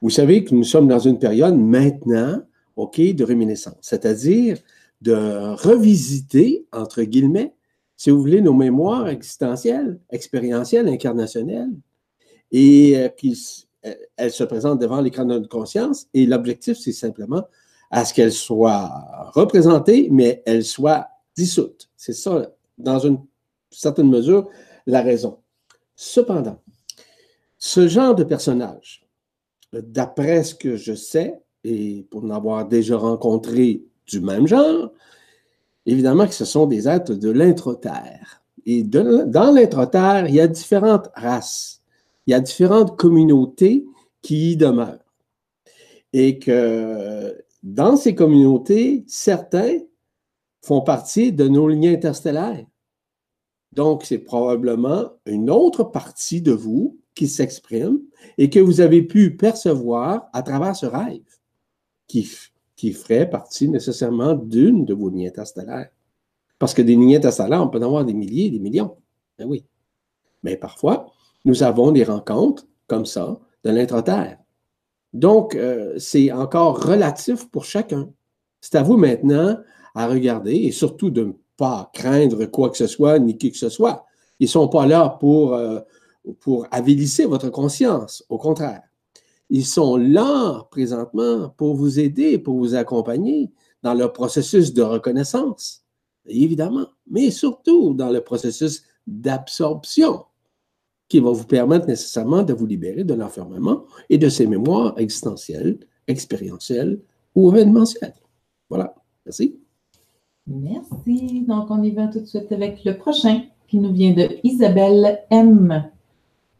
Vous 0.00 0.10
savez 0.10 0.44
que 0.44 0.54
nous 0.54 0.64
sommes 0.64 0.88
dans 0.88 0.98
une 0.98 1.18
période 1.18 1.56
maintenant, 1.56 2.40
OK, 2.76 3.00
de 3.00 3.24
réminiscence, 3.24 3.76
c'est-à-dire 3.80 4.58
de 5.04 5.54
revisiter, 5.62 6.66
entre 6.72 7.02
guillemets, 7.02 7.54
si 7.96 8.10
vous 8.10 8.20
voulez, 8.20 8.40
nos 8.40 8.54
mémoires 8.54 9.08
existentielles, 9.08 10.00
expérientielles, 10.10 10.88
incarnationnelles, 10.88 11.70
et 12.50 12.96
euh, 12.96 13.08
qu'elles 13.10 14.32
se 14.32 14.44
présentent 14.44 14.80
devant 14.80 15.00
l'écran 15.00 15.24
de 15.24 15.34
notre 15.34 15.48
conscience. 15.48 16.06
Et 16.14 16.26
l'objectif, 16.26 16.78
c'est 16.78 16.92
simplement 16.92 17.44
à 17.90 18.04
ce 18.04 18.14
qu'elle 18.14 18.32
soit 18.32 18.90
représentée, 19.34 20.08
mais 20.10 20.42
elle 20.46 20.64
soit 20.64 21.08
dissoute. 21.36 21.90
C'est 21.96 22.14
ça, 22.14 22.50
dans 22.78 22.98
une 22.98 23.18
certaine 23.70 24.08
mesure, 24.08 24.48
la 24.86 25.02
raison. 25.02 25.38
Cependant, 25.94 26.60
ce 27.58 27.88
genre 27.88 28.14
de 28.14 28.24
personnage, 28.24 29.06
d'après 29.72 30.44
ce 30.44 30.54
que 30.54 30.76
je 30.76 30.94
sais, 30.94 31.40
et 31.62 32.06
pour 32.10 32.22
n'avoir 32.22 32.66
déjà 32.66 32.96
rencontré 32.96 33.84
du 34.06 34.20
même 34.20 34.46
genre, 34.46 34.92
évidemment 35.86 36.26
que 36.26 36.34
ce 36.34 36.44
sont 36.44 36.66
des 36.66 36.88
êtres 36.88 37.14
de 37.14 37.30
l'introterre. 37.30 38.42
Et 38.66 38.82
dans 38.82 39.52
l'introterre, 39.54 40.26
il 40.28 40.34
y 40.34 40.40
a 40.40 40.48
différentes 40.48 41.10
races, 41.14 41.82
il 42.26 42.30
y 42.30 42.34
a 42.34 42.40
différentes 42.40 42.96
communautés 42.96 43.84
qui 44.22 44.52
y 44.52 44.56
demeurent. 44.56 44.98
Et 46.12 46.38
que 46.38 47.36
dans 47.62 47.96
ces 47.96 48.14
communautés, 48.14 49.04
certains 49.06 49.78
font 50.62 50.80
partie 50.80 51.32
de 51.32 51.46
nos 51.48 51.68
lignes 51.68 51.88
interstellaires. 51.88 52.64
Donc, 53.72 54.04
c'est 54.04 54.18
probablement 54.18 55.10
une 55.26 55.50
autre 55.50 55.82
partie 55.82 56.40
de 56.40 56.52
vous 56.52 56.98
qui 57.14 57.28
s'exprime 57.28 58.00
et 58.38 58.48
que 58.48 58.60
vous 58.60 58.80
avez 58.80 59.02
pu 59.02 59.36
percevoir 59.36 60.28
à 60.32 60.42
travers 60.42 60.76
ce 60.76 60.86
rêve, 60.86 61.20
qui, 62.06 62.30
qui 62.84 62.92
ferait 62.92 63.30
partie 63.30 63.66
nécessairement 63.66 64.34
d'une 64.34 64.84
de 64.84 64.92
vos 64.92 65.08
lignes 65.08 65.28
interstellaires. 65.28 65.88
Parce 66.58 66.74
que 66.74 66.82
des 66.82 66.92
lignées 66.92 67.16
interstellaires, 67.16 67.62
on 67.62 67.68
peut 67.68 67.78
en 67.78 67.82
avoir 67.86 68.04
des 68.04 68.12
milliers, 68.12 68.50
des 68.50 68.58
millions. 68.58 68.98
Ben 69.38 69.48
oui. 69.48 69.64
Mais 70.42 70.58
parfois, 70.58 71.06
nous 71.46 71.62
avons 71.62 71.92
des 71.92 72.04
rencontres 72.04 72.66
comme 72.86 73.06
ça 73.06 73.40
de 73.64 73.70
l'intra-terre. 73.70 74.36
Donc, 75.14 75.54
euh, 75.54 75.98
c'est 75.98 76.30
encore 76.30 76.84
relatif 76.84 77.48
pour 77.48 77.64
chacun. 77.64 78.10
C'est 78.60 78.74
à 78.74 78.82
vous 78.82 78.98
maintenant 78.98 79.56
à 79.94 80.06
regarder 80.06 80.54
et 80.54 80.70
surtout 80.70 81.08
de 81.08 81.24
ne 81.24 81.32
pas 81.56 81.90
craindre 81.94 82.44
quoi 82.44 82.68
que 82.68 82.76
ce 82.76 82.86
soit 82.86 83.18
ni 83.18 83.38
qui 83.38 83.50
que 83.50 83.56
ce 83.56 83.70
soit. 83.70 84.04
Ils 84.40 84.44
ne 84.44 84.50
sont 84.50 84.68
pas 84.68 84.84
là 84.84 85.08
pour, 85.08 85.54
euh, 85.54 85.80
pour 86.40 86.66
avilisser 86.70 87.24
votre 87.24 87.48
conscience, 87.48 88.26
au 88.28 88.36
contraire. 88.36 88.82
Ils 89.50 89.66
sont 89.66 89.96
là 89.96 90.66
présentement 90.70 91.50
pour 91.56 91.74
vous 91.74 92.00
aider, 92.00 92.38
pour 92.38 92.56
vous 92.56 92.74
accompagner 92.74 93.50
dans 93.82 93.94
le 93.94 94.10
processus 94.10 94.72
de 94.72 94.82
reconnaissance, 94.82 95.84
évidemment, 96.26 96.86
mais 97.06 97.30
surtout 97.30 97.92
dans 97.94 98.10
le 98.10 98.22
processus 98.22 98.82
d'absorption 99.06 100.24
qui 101.08 101.20
va 101.20 101.30
vous 101.30 101.44
permettre 101.44 101.86
nécessairement 101.86 102.42
de 102.42 102.54
vous 102.54 102.66
libérer 102.66 103.04
de 103.04 103.14
l'enfermement 103.14 103.84
et 104.08 104.16
de 104.16 104.28
ces 104.28 104.46
mémoires 104.46 104.94
existentielles, 104.98 105.78
expérientielles 106.08 107.00
ou 107.34 107.50
événementielles. 107.50 108.14
Voilà. 108.70 108.94
Merci. 109.26 109.58
Merci. 110.46 111.44
Donc, 111.46 111.70
on 111.70 111.82
y 111.82 111.90
va 111.90 112.08
tout 112.08 112.20
de 112.20 112.26
suite 112.26 112.50
avec 112.52 112.84
le 112.84 112.96
prochain 112.96 113.42
qui 113.68 113.78
nous 113.78 113.92
vient 113.92 114.12
de 114.12 114.28
Isabelle 114.42 115.24
M. 115.30 115.90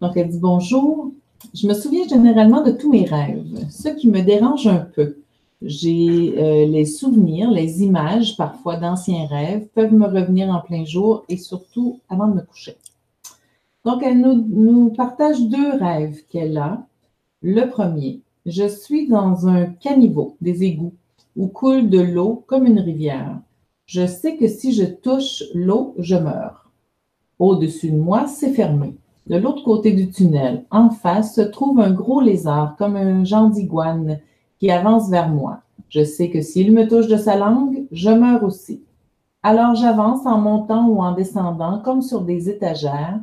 Donc, 0.01 0.17
elle 0.17 0.29
dit 0.29 0.39
bonjour. 0.39 1.11
Je 1.53 1.67
me 1.67 1.75
souviens 1.75 2.07
généralement 2.09 2.63
de 2.63 2.71
tous 2.71 2.91
mes 2.91 3.05
rêves, 3.05 3.67
ce 3.71 3.89
qui 3.89 4.09
me 4.09 4.23
dérange 4.23 4.67
un 4.67 4.87
peu. 4.95 5.19
J'ai 5.63 6.35
euh, 6.39 6.67
les 6.67 6.85
souvenirs, 6.85 7.51
les 7.51 7.83
images 7.83 8.37
parfois 8.37 8.77
d'anciens 8.77 9.27
rêves 9.27 9.67
peuvent 9.75 9.95
me 9.95 10.07
revenir 10.07 10.49
en 10.49 10.61
plein 10.61 10.85
jour 10.85 11.25
et 11.29 11.37
surtout 11.37 12.01
avant 12.09 12.29
de 12.29 12.35
me 12.35 12.43
coucher. 12.43 12.77
Donc, 13.85 14.03
elle 14.03 14.21
nous, 14.21 14.35
nous 14.49 14.91
partage 14.91 15.41
deux 15.43 15.73
rêves 15.73 16.23
qu'elle 16.31 16.57
a. 16.57 16.87
Le 17.43 17.69
premier, 17.69 18.21
je 18.47 18.67
suis 18.67 19.09
dans 19.09 19.47
un 19.47 19.67
caniveau, 19.67 20.37
des 20.41 20.65
égouts, 20.65 20.95
où 21.37 21.49
coule 21.49 21.89
de 21.89 22.01
l'eau 22.01 22.45
comme 22.47 22.67
une 22.67 22.81
rivière. 22.81 23.39
Je 23.87 24.07
sais 24.07 24.37
que 24.37 24.49
si 24.49 24.73
je 24.73 24.85
touche 24.85 25.45
l'eau, 25.55 25.95
je 25.99 26.17
meurs. 26.17 26.71
Au-dessus 27.39 27.91
de 27.91 27.97
moi, 27.97 28.27
c'est 28.27 28.53
fermé. 28.53 28.95
De 29.27 29.37
l'autre 29.37 29.65
côté 29.65 29.93
du 29.93 30.11
tunnel, 30.11 30.65
en 30.71 30.91
face, 30.91 31.35
se 31.35 31.41
trouve 31.41 31.81
un 31.81 31.91
gros 31.91 32.21
lézard, 32.21 32.77
comme 32.77 32.97
un 32.97 33.25
genre 33.25 33.49
d'iguane, 33.49 34.21
qui 34.59 34.71
avance 34.71 35.09
vers 35.09 35.31
moi. 35.31 35.61
Je 35.89 36.05
sais 36.05 36.29
que 36.29 36.43
s'il 36.43 36.73
me 36.73 36.87
touche 36.89 37.09
de 37.09 37.17
sa 37.17 37.37
langue, 37.37 37.85
je 37.91 38.11
meurs 38.11 38.45
aussi. 38.45 38.83
Alors 39.43 39.75
j'avance 39.75 40.27
en 40.27 40.39
montant 40.39 40.89
ou 40.89 41.01
en 41.01 41.13
descendant, 41.13 41.81
comme 41.81 42.03
sur 42.03 42.23
des 42.23 42.51
étagères, 42.51 43.19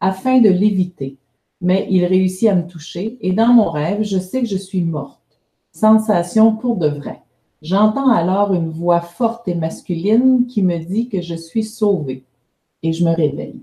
afin 0.00 0.40
de 0.40 0.48
l'éviter. 0.48 1.18
Mais 1.60 1.86
il 1.90 2.04
réussit 2.04 2.48
à 2.48 2.54
me 2.54 2.66
toucher, 2.66 3.18
et 3.20 3.32
dans 3.32 3.52
mon 3.52 3.70
rêve, 3.70 4.02
je 4.02 4.18
sais 4.18 4.40
que 4.40 4.48
je 4.48 4.56
suis 4.56 4.82
morte. 4.82 5.20
Sensation 5.72 6.56
pour 6.56 6.76
de 6.76 6.88
vrai. 6.88 7.22
J'entends 7.62 8.10
alors 8.10 8.52
une 8.54 8.68
voix 8.68 9.00
forte 9.00 9.48
et 9.48 9.54
masculine 9.54 10.46
qui 10.46 10.62
me 10.62 10.78
dit 10.78 11.08
que 11.08 11.22
je 11.22 11.34
suis 11.34 11.64
sauvée 11.64 12.24
et 12.82 12.92
je 12.92 13.04
me 13.04 13.14
réveille. 13.14 13.62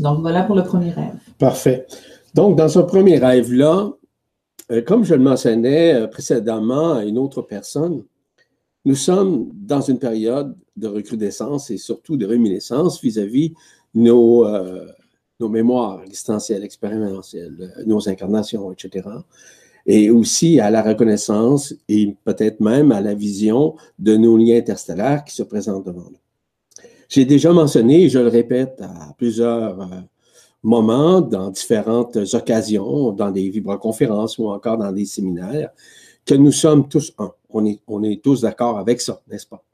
Donc 0.00 0.20
voilà 0.20 0.44
pour 0.44 0.54
le 0.54 0.62
premier 0.62 0.90
rêve. 0.90 1.14
Parfait. 1.38 1.86
Donc 2.34 2.56
dans 2.56 2.68
ce 2.68 2.80
premier 2.80 3.18
rêve-là, 3.18 3.92
euh, 4.70 4.82
comme 4.82 5.04
je 5.04 5.14
le 5.14 5.22
mentionnais 5.22 5.94
euh, 5.94 6.06
précédemment 6.06 6.94
à 6.94 7.04
une 7.04 7.18
autre 7.18 7.42
personne, 7.42 8.04
nous 8.84 8.94
sommes 8.94 9.50
dans 9.54 9.80
une 9.80 9.98
période 9.98 10.56
de 10.76 10.88
recrudescence 10.88 11.70
et 11.70 11.78
surtout 11.78 12.16
de 12.16 12.26
réminiscence 12.26 13.00
vis-à-vis 13.00 13.54
nos, 13.94 14.46
euh, 14.46 14.86
nos 15.40 15.48
mémoires 15.48 16.02
existentielles, 16.04 16.64
expérientielles, 16.64 17.72
nos 17.86 18.08
incarnations, 18.08 18.70
etc 18.72 19.08
et 19.88 20.10
aussi 20.10 20.60
à 20.60 20.70
la 20.70 20.82
reconnaissance 20.82 21.74
et 21.88 22.14
peut-être 22.24 22.60
même 22.60 22.92
à 22.92 23.00
la 23.00 23.14
vision 23.14 23.74
de 23.98 24.16
nos 24.16 24.36
liens 24.36 24.58
interstellaires 24.58 25.24
qui 25.24 25.34
se 25.34 25.42
présentent 25.42 25.86
devant 25.86 26.10
nous. 26.10 26.18
J'ai 27.08 27.24
déjà 27.24 27.52
mentionné, 27.52 28.04
et 28.04 28.08
je 28.08 28.18
le 28.18 28.28
répète 28.28 28.80
à 28.80 29.14
plusieurs 29.16 29.80
euh, 29.80 29.86
moments, 30.62 31.20
dans 31.20 31.50
différentes 31.50 32.18
occasions, 32.34 33.12
dans 33.12 33.30
des 33.30 33.48
vibroconférences 33.48 34.38
ou 34.38 34.48
encore 34.48 34.78
dans 34.78 34.92
des 34.92 35.06
séminaires, 35.06 35.70
que 36.26 36.34
nous 36.34 36.52
sommes 36.52 36.88
tous 36.88 37.12
un. 37.18 37.32
On 37.50 37.64
est, 37.64 37.80
on 37.86 38.02
est 38.02 38.22
tous 38.22 38.42
d'accord 38.42 38.78
avec 38.78 39.00
ça, 39.00 39.22
n'est-ce 39.30 39.46
pas? 39.46 39.64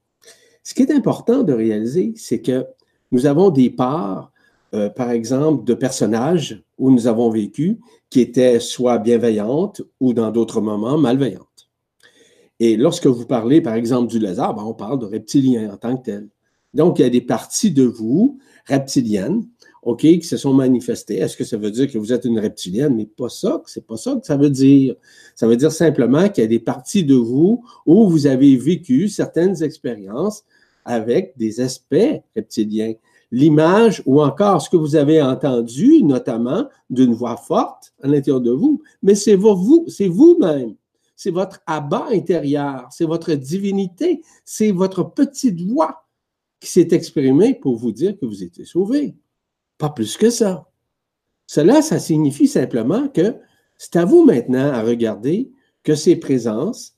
Ce 0.63 0.73
qui 0.73 0.83
est 0.83 0.93
important 0.93 1.43
de 1.43 1.53
réaliser, 1.53 2.15
c'est 2.17 2.41
que 2.41 2.65
nous 3.11 3.27
avons 3.27 3.51
des 3.51 3.69
parts 3.69 4.31
euh, 4.75 4.89
par 4.89 5.11
exemple, 5.13 5.65
de 5.65 5.75
personnages 5.75 6.61
où 6.79 6.91
nous 6.91 7.07
avons 7.07 7.31
vécu 7.31 7.79
qui 8.11 8.21
étaient 8.21 8.59
soit 8.59 8.99
bienveillantes 8.99 9.83
ou 10.01 10.13
dans 10.13 10.33
d'autres 10.33 10.61
moments 10.61 10.99
malveillantes. 10.99 11.69
Et 12.59 12.77
lorsque 12.77 13.07
vous 13.07 13.25
parlez, 13.25 13.61
par 13.61 13.75
exemple, 13.75 14.09
du 14.09 14.19
lézard, 14.19 14.55
ben, 14.55 14.65
on 14.65 14.75
parle 14.75 14.99
de 14.99 15.07
reptiliens 15.07 15.73
en 15.73 15.77
tant 15.77 15.97
que 15.97 16.05
tel. 16.05 16.29
Donc, 16.75 16.99
il 16.99 17.03
y 17.03 17.05
a 17.05 17.11
des 17.11 17.21
parties 17.21 17.71
de 17.71 17.85
vous, 17.85 18.39
reptiliennes, 18.67 19.47
OK, 19.83 20.01
qui 20.01 20.23
se 20.23 20.37
sont 20.37 20.55
manifestées. 20.55 21.19
Est-ce 21.19 21.37
que 21.37 21.45
ça 21.45 21.57
veut 21.57 21.71
dire 21.71 21.91
que 21.91 21.99
vous 21.99 22.13
êtes 22.13 22.25
une 22.25 22.39
reptilienne? 22.39 22.97
Mais 22.97 23.07
pas 23.07 23.29
ça, 23.29 23.63
c'est 23.67 23.87
pas 23.87 23.97
ça 23.97 24.17
que 24.17 24.27
ça 24.27 24.37
veut 24.37 24.51
dire. 24.51 24.95
Ça 25.35 25.47
veut 25.47 25.57
dire 25.57 25.73
simplement 25.73 26.29
qu'il 26.29 26.43
y 26.43 26.47
a 26.47 26.49
des 26.49 26.59
parties 26.59 27.05
de 27.05 27.15
vous 27.15 27.65
où 27.87 28.09
vous 28.09 28.27
avez 28.27 28.57
vécu 28.57 29.09
certaines 29.09 29.63
expériences 29.63 30.45
avec 30.85 31.35
des 31.37 31.61
aspects 31.61 32.23
reptiliens 32.35 32.95
l'image 33.35 34.01
ou 34.07 34.23
encore 34.23 34.63
ce 34.63 34.71
que 34.71 34.77
vous 34.77 34.95
avez 34.95 35.21
entendu, 35.21 36.05
notamment 36.05 36.69
d'une 36.89 37.15
voix 37.15 37.37
forte 37.37 37.93
à 38.01 38.07
l'intérieur 38.07 38.41
de 38.41 38.53
vous, 38.53 38.81
mais 39.03 39.17
c'est 39.17 39.35
vous, 39.35 39.85
c'est 39.89 40.07
vous-même. 40.07 40.77
C'est 41.17 41.33
votre 41.33 41.61
abat 41.67 42.07
intérieur, 42.13 42.87
c'est 42.91 43.05
votre 43.05 43.35
divinité, 43.35 44.23
c'est 44.45 44.71
votre 44.71 45.03
petite 45.03 45.61
voix 45.63 46.04
qui 46.65 46.71
s'est 46.71 46.89
exprimée 46.93 47.55
pour 47.55 47.77
vous 47.77 47.93
dire 47.93 48.19
que 48.19 48.25
vous 48.25 48.43
étiez 48.43 48.65
sauvé. 48.65 49.15
Pas 49.77 49.91
plus 49.91 50.17
que 50.17 50.31
ça. 50.31 50.67
Cela, 51.47 51.83
ça 51.83 51.99
signifie 51.99 52.49
simplement 52.49 53.09
que 53.09 53.35
c'est 53.77 53.97
à 53.97 54.07
vous 54.07 54.25
maintenant 54.25 54.73
à 54.73 54.83
regarder 54.83 55.53
que 55.83 55.95
ces 55.95 56.17
présences, 56.17 56.97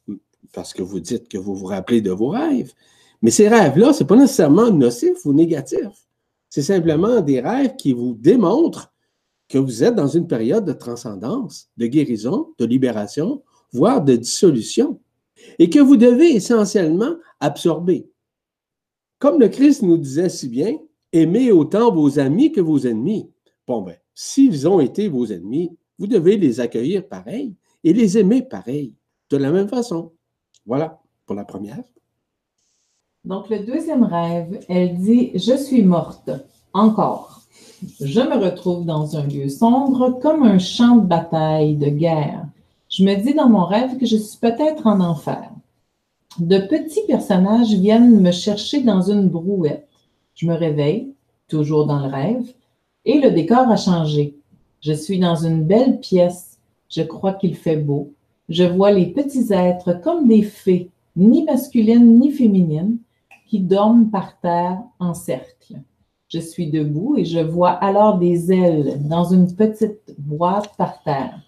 parce 0.53 0.73
que 0.73 0.83
vous 0.83 1.01
dites 1.01 1.29
que 1.29 1.37
vous 1.37 1.57
vous 1.57 1.67
rappelez 1.67 2.01
de 2.01 2.13
vos 2.13 2.29
rêves, 2.29 2.75
mais 3.23 3.33
ces 3.33 3.49
rêves-là, 3.49 3.93
ce 3.93 4.05
n'est 4.05 4.07
pas 4.07 4.15
nécessairement 4.15 4.71
nocif 4.71 5.25
ou 5.25 5.33
négatif. 5.33 5.89
C'est 6.49 6.63
simplement 6.63 7.21
des 7.21 7.41
rêves 7.41 7.75
qui 7.75 7.93
vous 7.93 8.15
démontrent 8.15 8.95
que 9.49 9.59
vous 9.59 9.83
êtes 9.83 9.97
dans 9.97 10.07
une 10.07 10.29
période 10.29 10.65
de 10.65 10.75
transcendance, 10.75 11.71
de 11.77 11.87
guérison, 11.89 12.55
de 12.59 12.67
libération, 12.67 13.43
voire 13.73 14.01
de 14.01 14.15
dissolution, 14.15 15.01
et 15.59 15.71
que 15.71 15.81
vous 15.81 15.97
devez 15.97 16.37
essentiellement 16.37 17.17
absorber. 17.41 18.09
Comme 19.19 19.41
le 19.41 19.49
Christ 19.49 19.83
nous 19.83 19.97
disait 19.97 20.29
si 20.29 20.49
bien, 20.49 20.77
aimez 21.13 21.51
autant 21.51 21.93
vos 21.93 22.19
amis 22.19 22.53
que 22.53 22.61
vos 22.61 22.81
ennemis. 22.81 23.31
Bon, 23.67 23.83
ben, 23.83 23.97
s'ils 24.15 24.69
ont 24.69 24.81
été 24.81 25.09
vos 25.09 25.27
ennemis, 25.27 25.77
vous 25.99 26.07
devez 26.07 26.37
les 26.37 26.61
accueillir 26.61 27.07
pareil 27.09 27.55
et 27.83 27.93
les 27.93 28.19
aimer 28.19 28.43
pareil, 28.43 28.95
de 29.31 29.37
la 29.39 29.51
même 29.51 29.69
façon. 29.69 30.13
Voilà 30.67 31.01
pour 31.25 31.35
la 31.35 31.45
première. 31.45 31.83
Donc, 33.25 33.49
le 33.49 33.61
deuxième 33.61 34.05
rêve, 34.05 34.61
elle 34.69 34.99
dit 34.99 35.33
Je 35.35 35.57
suis 35.57 35.83
morte, 35.83 36.31
encore. 36.73 37.43
Je 38.01 38.21
me 38.21 38.37
retrouve 38.37 38.85
dans 38.85 39.17
un 39.17 39.27
lieu 39.27 39.49
sombre 39.49 40.19
comme 40.21 40.43
un 40.43 40.59
champ 40.59 40.97
de 40.97 41.07
bataille, 41.07 41.77
de 41.77 41.89
guerre. 41.89 42.47
Je 42.89 43.05
me 43.05 43.15
dis 43.15 43.35
dans 43.35 43.49
mon 43.49 43.65
rêve 43.65 43.99
que 43.99 44.07
je 44.07 44.17
suis 44.17 44.39
peut-être 44.39 44.87
en 44.87 45.01
enfer. 45.01 45.51
De 46.39 46.59
petits 46.59 47.07
personnages 47.07 47.73
viennent 47.73 48.21
me 48.21 48.31
chercher 48.31 48.83
dans 48.83 49.01
une 49.01 49.29
brouette. 49.29 49.89
Je 50.35 50.47
me 50.47 50.55
réveille, 50.55 51.15
toujours 51.49 51.87
dans 51.87 51.99
le 51.99 52.13
rêve, 52.13 52.53
et 53.07 53.21
le 53.21 53.31
décor 53.31 53.71
a 53.71 53.77
changé. 53.77 54.37
Je 54.81 54.93
suis 54.93 55.19
dans 55.19 55.37
une 55.37 55.65
belle 55.65 55.99
pièce. 55.99 56.59
Je 56.91 57.01
crois 57.03 57.33
qu'il 57.33 57.57
fait 57.57 57.79
beau. 57.79 58.13
Je 58.51 58.65
vois 58.65 58.93
les 58.93 59.07
petits 59.07 59.51
êtres 59.51 59.99
comme 60.03 60.29
des 60.29 60.43
fées, 60.43 60.91
ni 61.17 61.43
masculines 61.45 62.19
ni 62.19 62.31
féminines, 62.31 62.99
qui 63.47 63.61
dorment 63.61 64.11
par 64.11 64.39
terre 64.39 64.79
en 64.99 65.15
cercle. 65.15 65.81
Je 66.29 66.39
suis 66.39 66.71
debout 66.71 67.17
et 67.17 67.25
je 67.25 67.39
vois 67.39 67.71
alors 67.71 68.19
des 68.19 68.53
ailes 68.53 68.99
dans 69.09 69.25
une 69.25 69.55
petite 69.55 70.15
boîte 70.19 70.77
par 70.77 71.03
terre. 71.03 71.41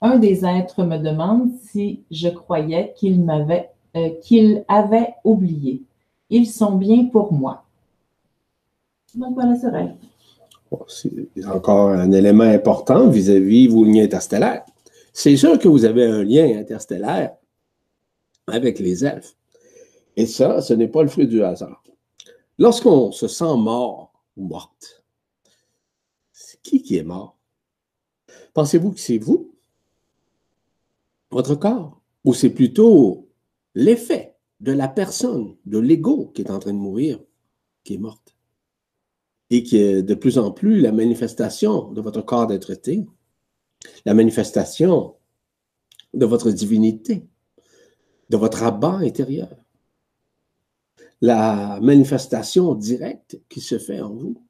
Un 0.00 0.18
des 0.18 0.44
êtres 0.44 0.84
me 0.84 0.98
demande 0.98 1.50
si 1.60 2.04
je 2.12 2.28
croyais 2.28 2.94
qu'il 2.96 3.20
m'avait 3.24 3.70
euh, 3.96 4.10
qu'il 4.22 4.64
avait 4.68 5.14
oublié. 5.24 5.82
Ils 6.30 6.46
sont 6.46 6.76
bien 6.76 7.06
pour 7.06 7.32
moi. 7.32 7.64
Donc 9.14 9.34
voilà 9.34 9.56
ce 9.56 9.66
rêve. 9.66 9.94
C'est 10.86 11.46
encore 11.46 11.90
un 11.90 12.12
élément 12.12 12.44
important 12.44 13.08
vis-à-vis 13.08 13.68
-vis 13.68 13.70
vos 13.70 13.84
liens 13.84 14.04
interstellaires. 14.04 14.64
C'est 15.12 15.36
sûr 15.36 15.58
que 15.58 15.68
vous 15.68 15.84
avez 15.84 16.04
un 16.04 16.22
lien 16.22 16.58
interstellaire 16.58 17.36
avec 18.46 18.78
les 18.78 19.04
elfes. 19.04 19.34
Et 20.16 20.26
ça, 20.26 20.60
ce 20.60 20.74
n'est 20.74 20.88
pas 20.88 21.02
le 21.02 21.08
fruit 21.08 21.26
du 21.26 21.42
hasard. 21.42 21.82
Lorsqu'on 22.58 23.12
se 23.12 23.28
sent 23.28 23.56
mort 23.56 24.12
ou 24.36 24.46
morte, 24.46 25.04
c'est 26.32 26.60
qui 26.60 26.82
qui 26.82 26.96
est 26.96 27.04
mort? 27.04 27.36
Pensez-vous 28.52 28.92
que 28.92 29.00
c'est 29.00 29.18
vous, 29.18 29.54
votre 31.30 31.54
corps, 31.54 32.00
ou 32.24 32.34
c'est 32.34 32.50
plutôt 32.50 33.27
l'effet 33.78 34.34
de 34.58 34.72
la 34.72 34.88
personne, 34.88 35.56
de 35.64 35.78
l'ego 35.78 36.32
qui 36.34 36.42
est 36.42 36.50
en 36.50 36.58
train 36.58 36.72
de 36.72 36.78
mourir, 36.78 37.20
qui 37.84 37.94
est 37.94 37.98
morte? 37.98 38.34
Et 39.50 39.62
qui 39.62 39.76
est 39.78 40.02
de 40.02 40.14
plus 40.14 40.36
en 40.36 40.50
plus 40.50 40.80
la 40.80 40.90
manifestation 40.90 41.92
de 41.92 42.00
votre 42.00 42.20
corps 42.20 42.48
d'être 42.48 42.70
été, 42.70 43.06
la 44.04 44.14
manifestation 44.14 45.14
de 46.12 46.26
votre 46.26 46.50
divinité, 46.50 47.24
de 48.30 48.36
votre 48.36 48.64
abat 48.64 48.96
intérieur, 48.96 49.48
la 51.20 51.78
manifestation 51.80 52.74
directe 52.74 53.40
qui 53.48 53.60
se 53.60 53.78
fait 53.78 54.00
en 54.00 54.12
vous 54.12 54.42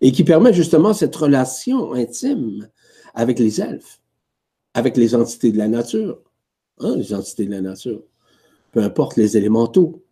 et 0.00 0.10
qui 0.10 0.24
permet 0.24 0.54
justement 0.54 0.94
cette 0.94 1.14
relation 1.14 1.92
intime 1.92 2.70
avec 3.12 3.38
les 3.38 3.60
elfes, 3.60 4.00
avec 4.72 4.96
les 4.96 5.14
entités 5.14 5.52
de 5.52 5.58
la 5.58 5.68
nature, 5.68 6.22
hein, 6.78 6.96
les 6.96 7.12
entités 7.12 7.44
de 7.44 7.50
la 7.50 7.60
nature, 7.60 8.02
peu 8.72 8.82
importe 8.82 9.16
les 9.16 9.36
élémentaux. 9.36 10.04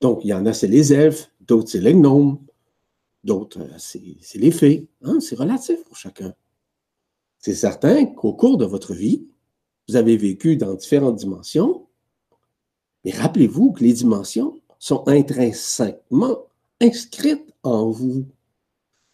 Donc, 0.00 0.24
il 0.24 0.28
y 0.28 0.34
en 0.34 0.46
a, 0.46 0.52
c'est 0.52 0.66
les 0.66 0.92
elfes, 0.92 1.30
d'autres, 1.40 1.68
c'est 1.70 1.80
les 1.80 1.94
gnomes, 1.94 2.38
d'autres, 3.24 3.60
euh, 3.60 3.74
c'est 3.78 4.38
les 4.38 4.50
fées. 4.50 4.88
Hein, 5.02 5.20
c'est 5.20 5.36
relatif 5.36 5.84
pour 5.84 5.96
chacun. 5.96 6.34
C'est 7.38 7.54
certain 7.54 8.06
qu'au 8.06 8.32
cours 8.32 8.56
de 8.56 8.64
votre 8.64 8.94
vie, 8.94 9.26
vous 9.88 9.96
avez 9.96 10.16
vécu 10.16 10.56
dans 10.56 10.74
différentes 10.74 11.16
dimensions, 11.16 11.86
mais 13.04 13.12
rappelez-vous 13.12 13.72
que 13.72 13.82
les 13.82 13.92
dimensions 13.92 14.60
sont 14.78 15.06
intrinsèquement 15.08 16.44
inscrites 16.80 17.52
en 17.62 17.90
vous. 17.90 18.26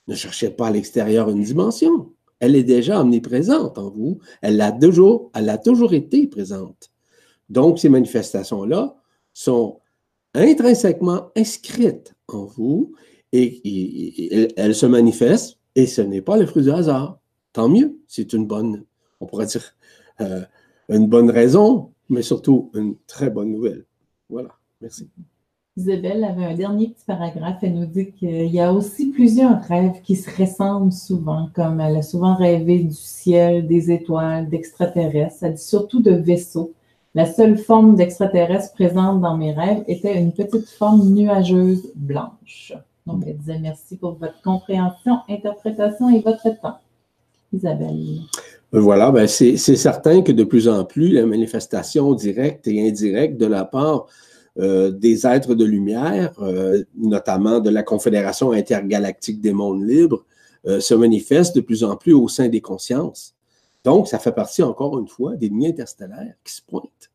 Ne 0.07 0.15
cherchez 0.15 0.51
pas 0.51 0.69
à 0.69 0.71
l'extérieur 0.71 1.31
une 1.31 1.43
dimension. 1.43 2.13
Elle 2.39 2.55
est 2.55 2.65
déjà 2.65 3.01
omniprésente 3.01 3.79
en 3.79 3.91
vous. 3.91 4.19
Elle 4.43 4.61
a 4.61 4.71
toujours, 4.71 5.31
elle 5.35 5.49
a 5.49 5.59
toujours 5.59 5.95
été 5.95 6.27
présente. 6.27 6.91
Donc, 7.49 7.79
ces 7.79 7.89
manifestations-là 7.89 8.97
sont 9.33 9.81
intrinsèquement 10.35 11.31
inscrites 11.37 12.15
en 12.29 12.45
vous 12.45 12.93
et, 13.33 14.53
elles 14.57 14.75
se 14.75 14.87
manifestent 14.87 15.59
et 15.75 15.87
ce 15.87 16.03
n'est 16.03 16.23
pas 16.23 16.37
le 16.37 16.47
fruit 16.47 16.63
du 16.63 16.71
hasard. 16.71 17.19
Tant 17.53 17.69
mieux, 17.69 17.99
c'est 18.07 18.33
une 18.33 18.47
bonne, 18.47 18.85
on 19.21 19.27
pourrait 19.27 19.47
dire, 19.47 19.75
euh, 20.21 20.43
une 20.89 21.07
bonne 21.07 21.31
raison, 21.31 21.93
mais 22.09 22.23
surtout 22.23 22.71
une 22.75 22.97
très 23.07 23.31
bonne 23.31 23.53
nouvelle. 23.53 23.85
Voilà, 24.29 24.51
merci. 24.81 25.09
Isabelle 25.79 26.25
avait 26.25 26.47
un 26.47 26.55
dernier 26.55 26.89
petit 26.89 27.05
paragraphe. 27.07 27.59
Elle 27.63 27.75
nous 27.75 27.87
dit 27.87 28.11
qu'il 28.13 28.47
y 28.47 28.61
a 28.61 28.73
aussi 28.73 29.11
plusieurs 29.11 29.61
rêves 29.63 30.01
qui 30.03 30.17
se 30.17 30.31
ressemblent 30.31 30.93
souvent, 30.93 31.51
comme 31.55 31.81
elle 31.81 31.97
a 31.97 32.03
souvent 32.03 32.35
rêvé 32.35 32.79
du 32.79 32.95
ciel, 32.95 33.67
des 33.67 33.91
étoiles, 33.91 34.49
d'extraterrestres. 34.49 35.43
Elle 35.43 35.55
dit 35.55 35.63
surtout 35.63 36.01
de 36.01 36.13
vaisseaux. 36.13 36.73
La 37.17 37.25
seule 37.25 37.57
forme 37.57 37.97
d'extraterrestre 37.97 38.75
présente 38.75 39.23
dans 39.23 39.39
mes 39.39 39.51
rêves 39.51 39.83
était 39.89 40.21
une 40.21 40.35
petite 40.35 40.69
forme 40.69 41.15
nuageuse 41.15 41.91
blanche. 41.95 42.75
Donc, 43.07 43.23
elle 43.27 43.39
disait 43.39 43.59
merci 43.59 43.97
pour 43.97 44.17
votre 44.17 44.43
compréhension, 44.43 45.21
interprétation 45.27 46.11
et 46.11 46.21
votre 46.21 46.51
temps. 46.61 46.77
Isabelle. 47.55 48.19
Voilà, 48.71 49.11
ben 49.11 49.27
c'est 49.27 49.57
certain 49.57 50.21
que 50.21 50.31
de 50.31 50.45
plus 50.45 50.69
en 50.69 50.85
plus, 50.85 51.09
la 51.09 51.25
manifestation 51.25 52.13
directe 52.13 52.69
et 52.69 52.87
indirecte 52.87 53.39
de 53.39 53.47
la 53.47 53.65
part 53.65 54.09
euh, 54.59 54.91
des 54.91 55.27
êtres 55.27 55.55
de 55.55 55.65
lumière, 55.65 56.35
euh, 56.43 56.85
notamment 56.99 57.61
de 57.61 57.71
la 57.71 57.83
Confédération 57.83 58.53
intergalactique 58.53 59.41
des 59.41 59.55
mondes 59.55 59.89
libres, 59.89 60.27
euh, 60.67 60.81
se 60.81 60.93
manifestent 60.93 61.57
de 61.57 61.63
plus 61.63 61.83
en 61.83 61.97
plus 61.97 62.13
au 62.13 62.29
sein 62.29 62.49
des 62.49 62.61
consciences. 62.61 63.36
Donc, 63.87 64.09
ça 64.09 64.19
fait 64.19 64.33
partie, 64.33 64.65
encore 64.65 64.99
une 64.99 65.07
fois, 65.07 65.37
des 65.37 65.49
lignes 65.49 65.69
interstellaires 65.69 66.35
qui 66.43 66.53
se 66.53 66.61
pointent. 66.61 67.13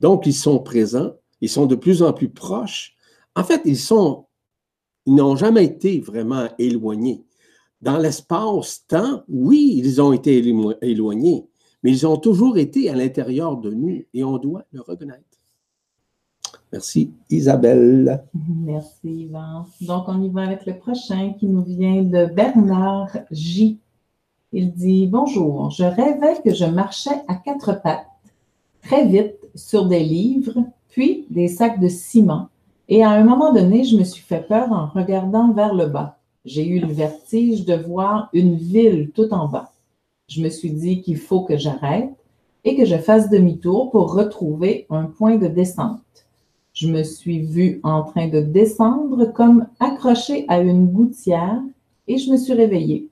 Donc, 0.00 0.24
ils 0.24 0.32
sont 0.32 0.58
présents, 0.58 1.12
ils 1.42 1.50
sont 1.50 1.66
de 1.66 1.74
plus 1.74 2.02
en 2.02 2.14
plus 2.14 2.30
proches. 2.30 2.96
En 3.36 3.44
fait, 3.44 3.60
ils 3.66 3.76
sont, 3.76 4.24
ils 5.04 5.14
n'ont 5.14 5.36
jamais 5.36 5.62
été 5.62 6.00
vraiment 6.00 6.48
éloignés. 6.58 7.22
Dans 7.82 7.98
l'espace-temps, 7.98 9.24
oui, 9.28 9.74
ils 9.76 10.00
ont 10.00 10.14
été 10.14 10.42
éloignés, 10.80 11.46
mais 11.82 11.90
ils 11.90 12.06
ont 12.06 12.16
toujours 12.16 12.56
été 12.56 12.88
à 12.88 12.96
l'intérieur 12.96 13.58
de 13.58 13.70
nous 13.70 14.02
et 14.14 14.24
on 14.24 14.38
doit 14.38 14.64
le 14.72 14.80
reconnaître. 14.80 15.38
Merci 16.72 17.12
Isabelle. 17.28 18.24
Merci 18.64 19.26
Yvan. 19.26 19.66
Donc 19.82 20.04
on 20.08 20.22
y 20.22 20.30
va 20.30 20.44
avec 20.44 20.64
le 20.64 20.78
prochain 20.78 21.34
qui 21.38 21.46
nous 21.46 21.62
vient 21.62 22.02
de 22.02 22.24
Bernard 22.32 23.10
J. 23.30 23.78
Il 24.52 24.72
dit 24.72 25.06
Bonjour, 25.06 25.70
je 25.70 25.84
rêvais 25.84 26.42
que 26.42 26.52
je 26.52 26.64
marchais 26.64 27.22
à 27.28 27.36
quatre 27.36 27.80
pattes, 27.82 28.08
très 28.82 29.06
vite, 29.06 29.36
sur 29.54 29.86
des 29.86 30.00
livres, 30.00 30.64
puis 30.88 31.26
des 31.30 31.46
sacs 31.46 31.78
de 31.78 31.86
ciment, 31.86 32.48
et 32.88 33.04
à 33.04 33.10
un 33.10 33.22
moment 33.22 33.52
donné, 33.52 33.84
je 33.84 33.96
me 33.96 34.02
suis 34.02 34.24
fait 34.24 34.44
peur 34.48 34.72
en 34.72 34.88
regardant 34.88 35.52
vers 35.52 35.72
le 35.72 35.86
bas. 35.86 36.18
J'ai 36.44 36.66
eu 36.66 36.80
le 36.80 36.88
vertige 36.88 37.64
de 37.64 37.74
voir 37.74 38.28
une 38.32 38.56
ville 38.56 39.12
tout 39.14 39.32
en 39.32 39.46
bas. 39.46 39.70
Je 40.26 40.42
me 40.42 40.48
suis 40.48 40.72
dit 40.72 41.00
qu'il 41.00 41.18
faut 41.18 41.42
que 41.42 41.56
j'arrête 41.56 42.10
et 42.64 42.74
que 42.74 42.84
je 42.84 42.96
fasse 42.96 43.30
demi-tour 43.30 43.92
pour 43.92 44.14
retrouver 44.14 44.86
un 44.90 45.04
point 45.04 45.36
de 45.36 45.46
descente. 45.46 46.26
Je 46.72 46.88
me 46.88 47.04
suis 47.04 47.38
vue 47.38 47.78
en 47.84 48.02
train 48.02 48.26
de 48.26 48.40
descendre 48.40 49.26
comme 49.26 49.68
accrochée 49.78 50.44
à 50.48 50.58
une 50.58 50.88
gouttière 50.88 51.62
et 52.08 52.18
je 52.18 52.32
me 52.32 52.36
suis 52.36 52.54
réveillée. 52.54 53.09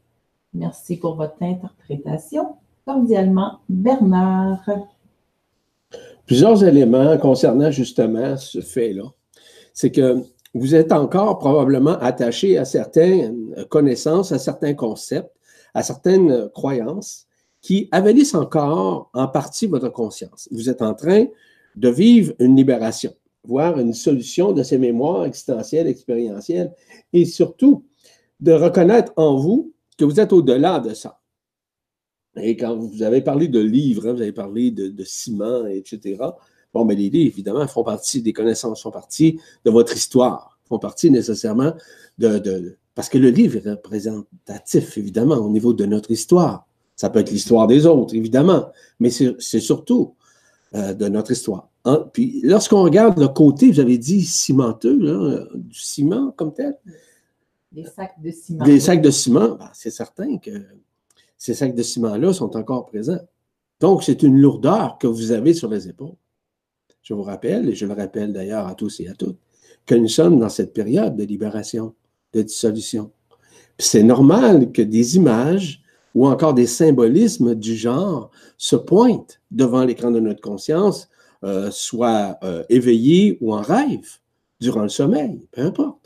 Merci 0.54 0.96
pour 0.96 1.14
votre 1.16 1.42
interprétation. 1.42 2.56
Cordialement, 2.86 3.58
Bernard. 3.68 4.64
Plusieurs 6.26 6.64
éléments 6.64 7.16
concernant 7.18 7.70
justement 7.70 8.36
ce 8.36 8.60
fait-là. 8.60 9.04
C'est 9.72 9.90
que 9.90 10.22
vous 10.54 10.74
êtes 10.74 10.92
encore 10.92 11.38
probablement 11.38 11.98
attaché 11.98 12.58
à 12.58 12.64
certaines 12.64 13.54
connaissances, 13.68 14.32
à 14.32 14.38
certains 14.38 14.74
concepts, 14.74 15.30
à 15.74 15.82
certaines 15.82 16.48
croyances 16.50 17.26
qui 17.60 17.88
avalissent 17.92 18.34
encore 18.34 19.10
en 19.12 19.28
partie 19.28 19.66
votre 19.66 19.90
conscience. 19.90 20.48
Vous 20.50 20.70
êtes 20.70 20.82
en 20.82 20.94
train 20.94 21.26
de 21.76 21.88
vivre 21.88 22.32
une 22.38 22.56
libération 22.56 23.12
voir 23.48 23.78
une 23.78 23.94
solution 23.94 24.52
de 24.52 24.62
ces 24.62 24.78
mémoires 24.78 25.24
existentielles, 25.24 25.86
expérientielles, 25.86 26.72
et 27.12 27.24
surtout 27.24 27.84
de 28.40 28.52
reconnaître 28.52 29.12
en 29.16 29.36
vous 29.36 29.72
que 29.98 30.04
vous 30.04 30.20
êtes 30.20 30.32
au-delà 30.32 30.80
de 30.80 30.94
ça. 30.94 31.20
Et 32.36 32.56
quand 32.56 32.76
vous 32.76 33.02
avez 33.02 33.20
parlé 33.20 33.48
de 33.48 33.58
livres, 33.58 34.06
hein, 34.08 34.12
vous 34.12 34.22
avez 34.22 34.32
parlé 34.32 34.70
de, 34.70 35.04
ciment, 35.04 35.66
etc. 35.66 36.16
Bon, 36.72 36.84
mais 36.84 36.94
les 36.94 37.10
livres, 37.10 37.32
évidemment, 37.34 37.66
font 37.66 37.82
partie 37.82 38.22
des 38.22 38.32
connaissances, 38.32 38.82
font 38.82 38.90
partie 38.90 39.40
de 39.64 39.70
votre 39.70 39.94
histoire, 39.94 40.58
font 40.68 40.78
partie 40.78 41.10
nécessairement 41.10 41.72
de, 42.18 42.76
parce 42.94 43.08
que 43.08 43.18
le 43.18 43.30
livre 43.30 43.56
est 43.56 43.70
représentatif, 43.70 44.96
évidemment, 44.98 45.36
au 45.36 45.50
niveau 45.50 45.72
de 45.72 45.84
notre 45.84 46.10
histoire. 46.10 46.66
Ça 46.94 47.10
peut 47.10 47.20
être 47.20 47.30
l'histoire 47.30 47.66
des 47.66 47.86
autres, 47.86 48.14
évidemment, 48.14 48.70
mais 49.00 49.10
c'est 49.10 49.60
surtout 49.60 50.14
euh, 50.74 50.94
de 50.94 51.08
notre 51.08 51.32
histoire. 51.32 51.70
Puis 52.12 52.40
lorsqu'on 52.44 52.82
regarde 52.82 53.18
le 53.18 53.28
côté, 53.28 53.70
vous 53.70 53.80
avez 53.80 53.98
dit 53.98 54.22
cimenteux, 54.22 55.48
du 55.54 55.80
ciment 55.80 56.32
comme 56.32 56.52
tel. 56.52 56.76
Des 57.70 57.84
sacs 57.84 58.20
de 58.20 58.30
ciment. 58.30 58.64
Des 58.64 58.80
sacs 58.80 59.02
de 59.02 59.10
ciment, 59.10 59.56
ben, 59.56 59.70
c'est 59.74 59.90
certain 59.90 60.38
que 60.38 60.50
ces 61.36 61.54
sacs 61.54 61.74
de 61.74 61.82
ciment-là 61.82 62.32
sont 62.32 62.56
encore 62.56 62.86
présents. 62.86 63.20
Donc, 63.80 64.02
c'est 64.02 64.22
une 64.22 64.38
lourdeur 64.38 64.98
que 64.98 65.06
vous 65.06 65.30
avez 65.30 65.54
sur 65.54 65.68
les 65.68 65.88
épaules. 65.88 66.16
Je 67.02 67.14
vous 67.14 67.22
rappelle, 67.22 67.68
et 67.68 67.74
je 67.74 67.86
le 67.86 67.92
rappelle 67.92 68.32
d'ailleurs 68.32 68.66
à 68.66 68.74
tous 68.74 69.00
et 69.00 69.08
à 69.08 69.14
toutes, 69.14 69.38
que 69.86 69.94
nous 69.94 70.08
sommes 70.08 70.38
dans 70.38 70.48
cette 70.48 70.72
période 70.74 71.16
de 71.16 71.24
libération, 71.24 71.94
de 72.32 72.42
dissolution. 72.42 73.12
C'est 73.78 74.02
normal 74.02 74.72
que 74.72 74.82
des 74.82 75.16
images 75.16 75.82
ou 76.14 76.26
encore 76.26 76.54
des 76.54 76.66
symbolismes 76.66 77.54
du 77.54 77.76
genre 77.76 78.30
se 78.56 78.76
pointent 78.76 79.40
devant 79.50 79.84
l'écran 79.84 80.10
de 80.10 80.20
notre 80.20 80.40
conscience, 80.40 81.08
euh, 81.44 81.70
soit 81.70 82.38
euh, 82.42 82.64
éveillé 82.68 83.38
ou 83.40 83.54
en 83.54 83.62
rêve, 83.62 84.18
durant 84.60 84.82
le 84.82 84.88
sommeil, 84.88 85.46
peu 85.52 85.62
importe. 85.62 85.97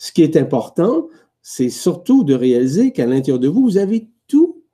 Ce 0.00 0.12
qui 0.12 0.22
est 0.22 0.38
important, 0.38 1.10
c'est 1.42 1.68
surtout 1.68 2.24
de 2.24 2.32
réaliser 2.32 2.90
qu'à 2.90 3.04
l'intérieur 3.04 3.38
de 3.38 3.48
vous, 3.48 3.60
vous 3.60 3.76
avez 3.76 4.08
tout 4.28 4.64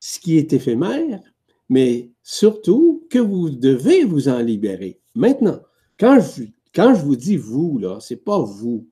ce 0.00 0.18
qui 0.18 0.38
est 0.38 0.54
éphémère, 0.54 1.20
mais 1.68 2.10
surtout 2.22 3.06
que 3.10 3.18
vous 3.18 3.50
devez 3.50 4.04
vous 4.04 4.30
en 4.30 4.40
libérer. 4.40 4.98
Maintenant, 5.14 5.60
quand 6.00 6.20
je, 6.20 7.04
vous 7.04 7.16
dis 7.16 7.36
vous, 7.36 7.78
là, 7.78 7.98
c'est 8.00 8.24
pas 8.24 8.40
vous. 8.40 8.88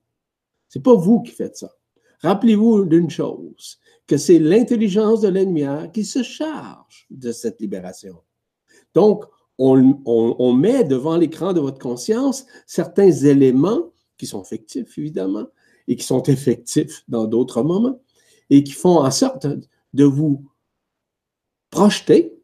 C'est 0.68 0.83
pas 0.83 0.94
vous 0.94 1.22
qui 1.22 1.33
faites 1.33 1.57
ça. 1.57 1.72
Rappelez-vous 2.20 2.85
d'une 2.85 3.09
chose, 3.09 3.79
que 4.07 4.18
c'est 4.18 4.38
l'intelligence 4.38 5.22
de 5.22 5.29
la 5.29 5.44
lumière 5.44 5.90
qui 5.92 6.05
se 6.05 6.22
charge 6.22 7.07
de 7.09 7.33
cette 7.33 7.62
libération. 7.62 8.16
Donc, 8.92 9.24
on, 9.57 10.53
met 10.53 10.85
devant 10.85 11.16
l'écran 11.16 11.55
de 11.55 11.61
votre 11.61 11.79
conscience 11.79 12.44
certains 12.66 13.11
éléments 13.11 13.92
qui 14.18 14.27
sont 14.27 14.44
fictifs, 14.44 14.98
évidemment, 14.98 15.46
et 15.88 15.97
qui 15.97 16.05
sont 16.05 16.23
effectifs 16.23 17.05
dans 17.09 17.27
d'autres 17.27 17.62
moments, 17.62 18.01
et 18.51 18.62
qui 18.64 18.73
font 18.73 18.99
en 18.99 19.11
sorte 19.11 19.47
de 19.92 20.05
vous 20.05 20.44
projeter, 21.70 22.35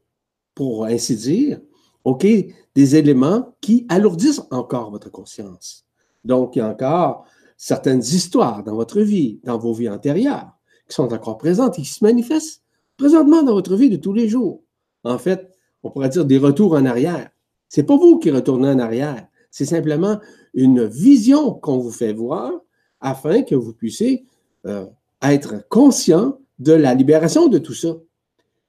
pour 0.54 0.84
ainsi 0.84 1.16
dire, 1.16 1.60
OK, 2.04 2.26
des 2.74 2.96
éléments 2.96 3.54
qui 3.60 3.86
alourdissent 3.88 4.42
encore 4.50 4.90
votre 4.90 5.10
conscience. 5.10 5.86
Donc, 6.24 6.56
il 6.56 6.58
y 6.58 6.62
a 6.62 6.68
encore 6.68 7.24
certaines 7.56 8.00
histoires 8.00 8.64
dans 8.64 8.74
votre 8.74 9.00
vie, 9.00 9.40
dans 9.44 9.58
vos 9.58 9.72
vies 9.72 9.88
antérieures, 9.88 10.50
qui 10.88 10.94
sont 10.94 11.12
encore 11.12 11.38
présentes 11.38 11.78
et 11.78 11.82
qui 11.82 11.88
se 11.88 12.04
manifestent 12.04 12.62
présentement 12.96 13.42
dans 13.42 13.54
votre 13.54 13.76
vie 13.76 13.90
de 13.90 13.96
tous 13.96 14.12
les 14.12 14.28
jours. 14.28 14.62
En 15.04 15.18
fait, 15.18 15.50
on 15.82 15.90
pourrait 15.90 16.08
dire 16.08 16.24
des 16.24 16.38
retours 16.38 16.74
en 16.74 16.84
arrière. 16.84 17.30
C'est 17.68 17.84
pas 17.84 17.96
vous 17.96 18.18
qui 18.18 18.30
retournez 18.30 18.68
en 18.68 18.78
arrière, 18.78 19.26
c'est 19.50 19.64
simplement 19.64 20.18
une 20.54 20.84
vision 20.84 21.54
qu'on 21.54 21.78
vous 21.78 21.90
fait 21.90 22.12
voir 22.12 22.52
afin 23.00 23.42
que 23.42 23.54
vous 23.54 23.72
puissiez 23.72 24.24
euh, 24.66 24.86
être 25.22 25.66
conscient 25.68 26.38
de 26.58 26.72
la 26.72 26.94
libération 26.94 27.48
de 27.48 27.58
tout 27.58 27.74
ça. 27.74 27.96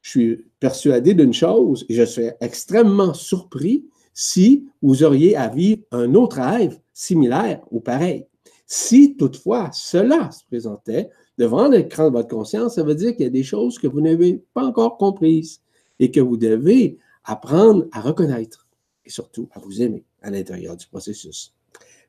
Je 0.01 0.09
suis 0.09 0.45
persuadé 0.59 1.13
d'une 1.13 1.33
chose 1.33 1.85
et 1.89 1.93
je 1.93 2.05
serais 2.05 2.37
extrêmement 2.41 3.13
surpris 3.13 3.85
si 4.13 4.65
vous 4.81 5.03
auriez 5.03 5.35
à 5.35 5.47
vivre 5.47 5.83
un 5.91 6.15
autre 6.15 6.37
rêve 6.41 6.79
similaire 6.93 7.61
ou 7.71 7.79
pareil. 7.79 8.25
Si 8.65 9.15
toutefois 9.17 9.69
cela 9.73 10.31
se 10.31 10.45
présentait 10.45 11.09
devant 11.37 11.67
l'écran 11.67 12.05
de 12.07 12.13
votre 12.13 12.29
conscience, 12.29 12.75
ça 12.75 12.83
veut 12.83 12.95
dire 12.95 13.11
qu'il 13.11 13.25
y 13.25 13.27
a 13.27 13.31
des 13.31 13.43
choses 13.43 13.77
que 13.77 13.87
vous 13.87 14.01
n'avez 14.01 14.43
pas 14.53 14.63
encore 14.63 14.97
comprises 14.97 15.61
et 15.99 16.09
que 16.09 16.19
vous 16.19 16.37
devez 16.37 16.97
apprendre 17.23 17.85
à 17.91 18.01
reconnaître 18.01 18.67
et 19.05 19.09
surtout 19.09 19.49
à 19.51 19.59
vous 19.59 19.81
aimer 19.81 20.05
à 20.21 20.29
l'intérieur 20.29 20.77
du 20.77 20.87
processus. 20.87 21.53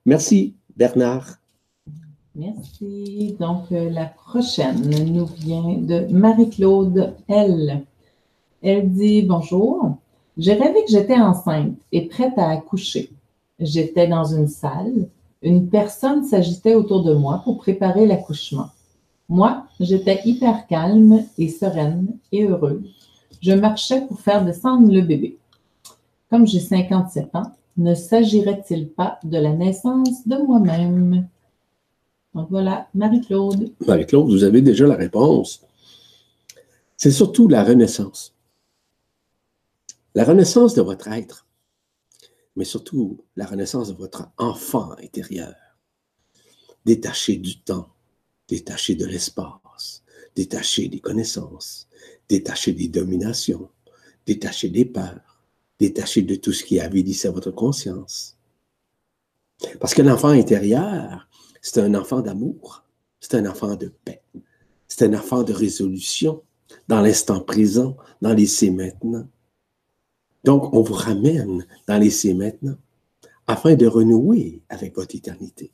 Merci, 0.04 0.54
Bernard. 0.76 1.41
Merci. 2.34 3.36
Donc, 3.38 3.70
euh, 3.72 3.90
la 3.90 4.06
prochaine 4.06 4.88
nous 5.12 5.26
vient 5.26 5.74
de 5.76 6.06
Marie-Claude 6.10 7.14
L. 7.28 7.84
Elle 8.62 8.90
dit 8.90 9.22
Bonjour. 9.22 9.98
J'ai 10.38 10.54
rêvé 10.54 10.82
que 10.84 10.90
j'étais 10.90 11.20
enceinte 11.20 11.76
et 11.92 12.06
prête 12.06 12.38
à 12.38 12.48
accoucher. 12.48 13.10
J'étais 13.58 14.06
dans 14.06 14.24
une 14.24 14.48
salle. 14.48 15.08
Une 15.42 15.68
personne 15.68 16.24
s'agitait 16.24 16.74
autour 16.74 17.04
de 17.04 17.12
moi 17.12 17.42
pour 17.44 17.58
préparer 17.58 18.06
l'accouchement. 18.06 18.68
Moi, 19.28 19.64
j'étais 19.78 20.20
hyper 20.24 20.66
calme 20.66 21.24
et 21.36 21.48
sereine 21.48 22.16
et 22.32 22.46
heureuse. 22.46 22.94
Je 23.42 23.52
marchais 23.52 24.06
pour 24.06 24.20
faire 24.20 24.42
descendre 24.42 24.90
le 24.90 25.02
bébé. 25.02 25.36
Comme 26.30 26.46
j'ai 26.46 26.60
57 26.60 27.34
ans, 27.34 27.52
ne 27.76 27.94
s'agirait-il 27.94 28.88
pas 28.88 29.18
de 29.22 29.36
la 29.36 29.52
naissance 29.52 30.26
de 30.26 30.36
moi-même? 30.36 31.26
Donc 32.34 32.48
voilà, 32.50 32.88
Marie-Claude. 32.94 33.72
Marie-Claude, 33.86 34.30
vous 34.30 34.44
avez 34.44 34.62
déjà 34.62 34.86
la 34.86 34.96
réponse. 34.96 35.62
C'est 36.96 37.10
surtout 37.10 37.48
la 37.48 37.62
renaissance. 37.64 38.34
La 40.14 40.24
renaissance 40.24 40.74
de 40.74 40.82
votre 40.82 41.08
être, 41.08 41.46
mais 42.56 42.64
surtout 42.64 43.24
la 43.36 43.46
renaissance 43.46 43.88
de 43.88 43.94
votre 43.94 44.28
enfant 44.38 44.92
intérieur, 45.02 45.54
détaché 46.84 47.36
du 47.36 47.60
temps, 47.60 47.88
détaché 48.48 48.94
de 48.94 49.06
l'espace, 49.06 50.02
détaché 50.34 50.88
des 50.88 51.00
connaissances, 51.00 51.88
détaché 52.28 52.72
des 52.72 52.88
dominations, 52.88 53.68
détaché 54.26 54.68
des 54.68 54.84
peurs, 54.84 55.40
détaché 55.78 56.22
de 56.22 56.36
tout 56.36 56.52
ce 56.52 56.64
qui 56.64 56.78
avilissait 56.78 57.30
votre 57.30 57.50
conscience. 57.50 58.36
Parce 59.80 59.94
que 59.94 60.02
l'enfant 60.02 60.28
intérieur, 60.28 61.28
c'est 61.62 61.80
un 61.80 61.94
enfant 61.94 62.20
d'amour, 62.20 62.84
c'est 63.20 63.34
un 63.36 63.46
enfant 63.46 63.76
de 63.76 63.90
paix, 64.04 64.22
c'est 64.88 65.06
un 65.06 65.14
enfant 65.14 65.42
de 65.44 65.54
résolution 65.54 66.42
dans 66.88 67.00
l'instant 67.00 67.40
présent, 67.40 67.96
dans 68.20 68.34
l'essai 68.34 68.70
maintenant. 68.70 69.26
Donc, 70.44 70.74
on 70.74 70.82
vous 70.82 70.94
ramène 70.94 71.66
dans 71.86 71.98
l'essai 71.98 72.34
maintenant 72.34 72.76
afin 73.46 73.74
de 73.74 73.86
renouer 73.86 74.60
avec 74.68 74.96
votre 74.96 75.14
éternité. 75.14 75.72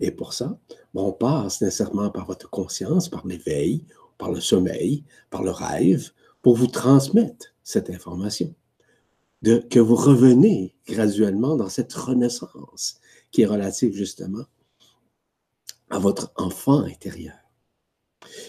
Et 0.00 0.10
pour 0.10 0.32
ça, 0.32 0.58
on 0.94 1.12
passe 1.12 1.60
nécessairement 1.60 2.10
par 2.10 2.26
votre 2.26 2.50
conscience, 2.50 3.08
par 3.08 3.26
l'éveil, 3.26 3.84
par 4.16 4.32
le 4.32 4.40
sommeil, 4.40 5.04
par 5.30 5.42
le 5.42 5.50
rêve, 5.50 6.10
pour 6.42 6.56
vous 6.56 6.66
transmettre 6.66 7.54
cette 7.62 7.90
information. 7.90 8.54
De, 9.42 9.58
que 9.58 9.78
vous 9.78 9.94
revenez 9.94 10.74
graduellement 10.86 11.54
dans 11.54 11.68
cette 11.68 11.92
renaissance 11.92 12.98
qui 13.30 13.42
est 13.42 13.46
relative 13.46 13.94
justement 13.94 14.44
à 15.90 15.98
votre 15.98 16.32
enfant 16.36 16.80
intérieur. 16.80 17.36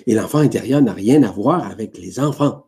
Et 0.06 0.14
l'enfant 0.14 0.40
intérieur 0.40 0.82
n'a 0.82 0.94
rien 0.94 1.24
à 1.24 1.32
voir 1.32 1.66
avec 1.66 1.98
les 1.98 2.20
enfants. 2.20 2.68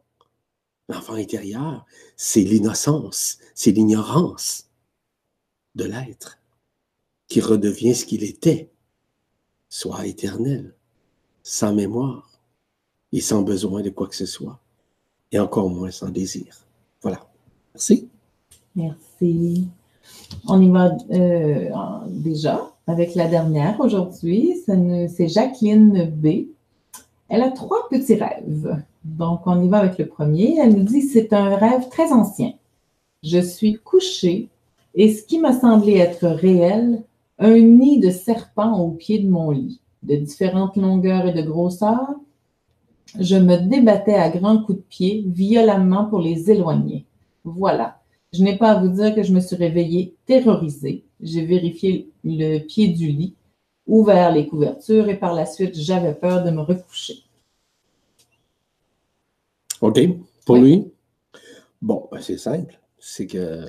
L'enfant 0.90 1.14
intérieur, 1.14 1.86
c'est 2.16 2.42
l'innocence, 2.42 3.40
c'est 3.56 3.72
l'ignorance 3.72 4.70
de 5.76 5.86
l'être 5.86 6.40
qui 7.28 7.40
redevient 7.40 7.96
ce 7.96 8.06
qu'il 8.06 8.24
était, 8.24 8.70
soit 9.70 10.06
éternel, 10.06 10.76
sans 11.44 11.74
mémoire 11.74 12.30
et 13.14 13.22
sans 13.22 13.42
besoin 13.42 13.82
de 13.82 13.90
quoi 13.90 14.08
que 14.08 14.16
ce 14.16 14.26
soit, 14.26 14.60
et 15.32 15.40
encore 15.40 15.70
moins 15.70 15.92
sans 15.92 16.10
désir. 16.10 16.66
Voilà. 17.02 17.26
Merci. 17.74 18.10
Merci. 18.76 19.68
On 20.48 20.62
y 20.62 20.70
va 20.70 20.92
euh, 21.12 21.70
déjà 22.08 22.74
avec 22.88 23.16
la 23.16 23.28
dernière 23.28 23.80
aujourd'hui. 23.80 24.56
C'est 24.66 25.28
Jacqueline 25.28 26.06
B. 26.06 26.48
Elle 27.30 27.44
a 27.44 27.52
trois 27.52 27.88
petits 27.90 28.16
rêves. 28.16 28.84
Donc, 29.04 29.42
on 29.46 29.62
y 29.62 29.70
va 29.70 29.80
avec 29.80 29.98
le 29.98 30.08
premier. 30.08 30.58
Elle 30.60 30.76
nous 30.76 30.84
dit 30.84 31.02
c'est 31.02 31.34
un 31.34 31.56
rêve 31.56 31.90
très 31.90 32.12
ancien. 32.12 32.54
Je 33.24 33.40
suis 33.40 33.76
couchée 33.76 34.50
et 34.96 35.14
ce 35.14 35.24
qui 35.24 35.40
m'a 35.40 35.58
semblé 35.58 35.98
être 35.98 36.28
réel, 36.28 37.04
un 37.40 37.58
nid 37.58 38.00
de 38.00 38.10
serpents 38.10 38.80
au 38.80 38.92
pied 38.92 39.20
de 39.20 39.30
mon 39.30 39.52
lit, 39.52 39.80
de 40.04 40.16
différentes 40.16 40.76
longueurs 40.76 41.28
et 41.28 41.34
de 41.34 41.42
grosseurs. 41.42 42.16
Je 43.20 43.36
me 43.36 43.58
débattais 43.58 44.16
à 44.16 44.30
grands 44.30 44.62
coups 44.62 44.80
de 44.80 44.84
pied 44.90 45.24
violemment 45.28 46.06
pour 46.06 46.20
les 46.20 46.52
éloigner. 46.52 47.06
Voilà. 47.44 48.01
Je 48.34 48.44
n'ai 48.44 48.58
pas 48.58 48.72
à 48.72 48.82
vous 48.82 48.90
dire 48.90 49.14
que 49.14 49.24
je 49.24 49.34
me 49.34 49.42
suis 49.42 49.58
réveillée 49.58 50.16
terrorisée. 50.26 51.04
J'ai 51.20 51.46
vérifié 51.46 52.10
le 52.24 52.60
pied 52.60 52.88
du 52.88 53.08
lit, 53.08 53.36
ouvert 53.88 54.32
les 54.32 54.48
couvertures 54.48 55.10
et 55.10 55.20
par 55.20 55.34
la 55.34 55.46
suite, 55.46 55.76
j'avais 55.76 56.16
peur 56.16 56.44
de 56.44 56.52
me 56.52 56.62
recoucher. 56.62 57.24
OK. 59.82 60.00
Pour 60.46 60.58
lui? 60.58 60.92
Bon, 61.82 62.08
ben, 62.12 62.22
c'est 62.22 62.38
simple. 62.38 62.80
C'est 63.00 63.28
que 63.28 63.66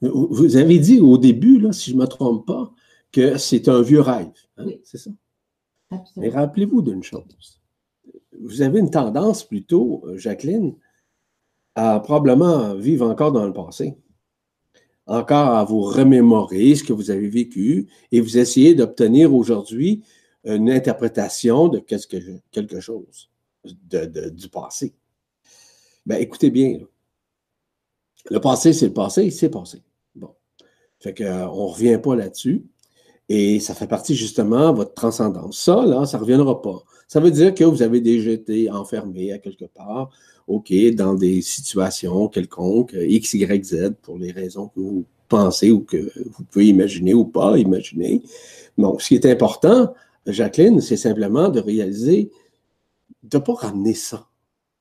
vous 0.00 0.56
avez 0.56 0.78
dit 0.78 1.00
au 1.00 1.18
début, 1.18 1.58
là, 1.58 1.72
si 1.72 1.90
je 1.90 1.96
ne 1.96 2.02
me 2.02 2.06
trompe 2.06 2.46
pas, 2.46 2.72
que 3.10 3.38
c'est 3.38 3.68
un 3.68 3.80
vieux 3.82 4.00
rêve. 4.00 4.30
Hein? 4.58 4.64
Oui. 4.66 4.80
C'est 4.84 4.98
ça? 4.98 5.10
Mais 6.16 6.28
rappelez-vous 6.28 6.82
d'une 6.82 7.02
chose. 7.02 7.60
Vous 8.40 8.62
avez 8.62 8.80
une 8.80 8.90
tendance 8.90 9.44
plutôt, 9.44 10.02
euh, 10.06 10.18
Jacqueline, 10.18 10.74
à 11.76 12.00
probablement 12.00 12.74
vivre 12.74 13.08
encore 13.08 13.32
dans 13.32 13.46
le 13.46 13.52
passé. 13.52 13.96
Encore 15.06 15.50
à 15.50 15.64
vous 15.64 15.82
remémorer 15.82 16.74
ce 16.74 16.84
que 16.84 16.92
vous 16.92 17.10
avez 17.10 17.28
vécu 17.28 17.88
et 18.10 18.20
vous 18.20 18.38
essayez 18.38 18.74
d'obtenir 18.74 19.34
aujourd'hui 19.34 20.02
une 20.44 20.70
interprétation 20.70 21.68
de 21.68 21.78
quelque, 21.78 22.80
chose 22.80 23.30
du 23.64 24.48
passé. 24.48 24.94
Ben, 26.06 26.16
écoutez 26.16 26.50
bien. 26.50 26.80
Le 28.30 28.40
passé, 28.40 28.72
c'est 28.72 28.86
le 28.86 28.92
passé, 28.92 29.30
c'est 29.30 29.50
passé. 29.50 29.82
Bon. 30.14 30.34
Fait 30.98 31.14
qu'on 31.14 31.24
euh, 31.24 31.44
ne 31.44 31.48
revient 31.48 31.98
pas 32.02 32.16
là-dessus. 32.16 32.64
Et 33.28 33.60
ça 33.60 33.74
fait 33.74 33.86
partie 33.86 34.14
justement 34.14 34.70
de 34.72 34.76
votre 34.76 34.94
transcendance. 34.94 35.58
Ça, 35.58 35.84
là, 35.84 36.04
ça 36.06 36.18
ne 36.18 36.22
reviendra 36.22 36.60
pas. 36.60 36.82
Ça 37.14 37.20
veut 37.20 37.30
dire 37.30 37.54
que 37.54 37.62
vous 37.62 37.80
avez 37.80 38.00
déjà 38.00 38.32
été 38.32 38.68
enfermé 38.68 39.30
à 39.30 39.38
quelque 39.38 39.66
part, 39.66 40.10
OK, 40.48 40.72
dans 40.96 41.14
des 41.14 41.42
situations 41.42 42.26
quelconques, 42.26 42.92
X, 42.92 43.34
Y, 43.34 43.64
Z, 43.64 43.92
pour 44.02 44.18
les 44.18 44.32
raisons 44.32 44.66
que 44.66 44.80
vous 44.80 45.04
pensez 45.28 45.70
ou 45.70 45.78
que 45.78 46.10
vous 46.26 46.42
pouvez 46.42 46.66
imaginer 46.66 47.14
ou 47.14 47.24
pas 47.24 47.56
imaginer. 47.56 48.20
Bon, 48.76 48.98
ce 48.98 49.06
qui 49.06 49.14
est 49.14 49.26
important, 49.26 49.94
Jacqueline, 50.26 50.80
c'est 50.80 50.96
simplement 50.96 51.50
de 51.50 51.60
réaliser, 51.60 52.32
de 53.22 53.38
ne 53.38 53.42
pas 53.44 53.54
ramener 53.54 53.94
ça 53.94 54.26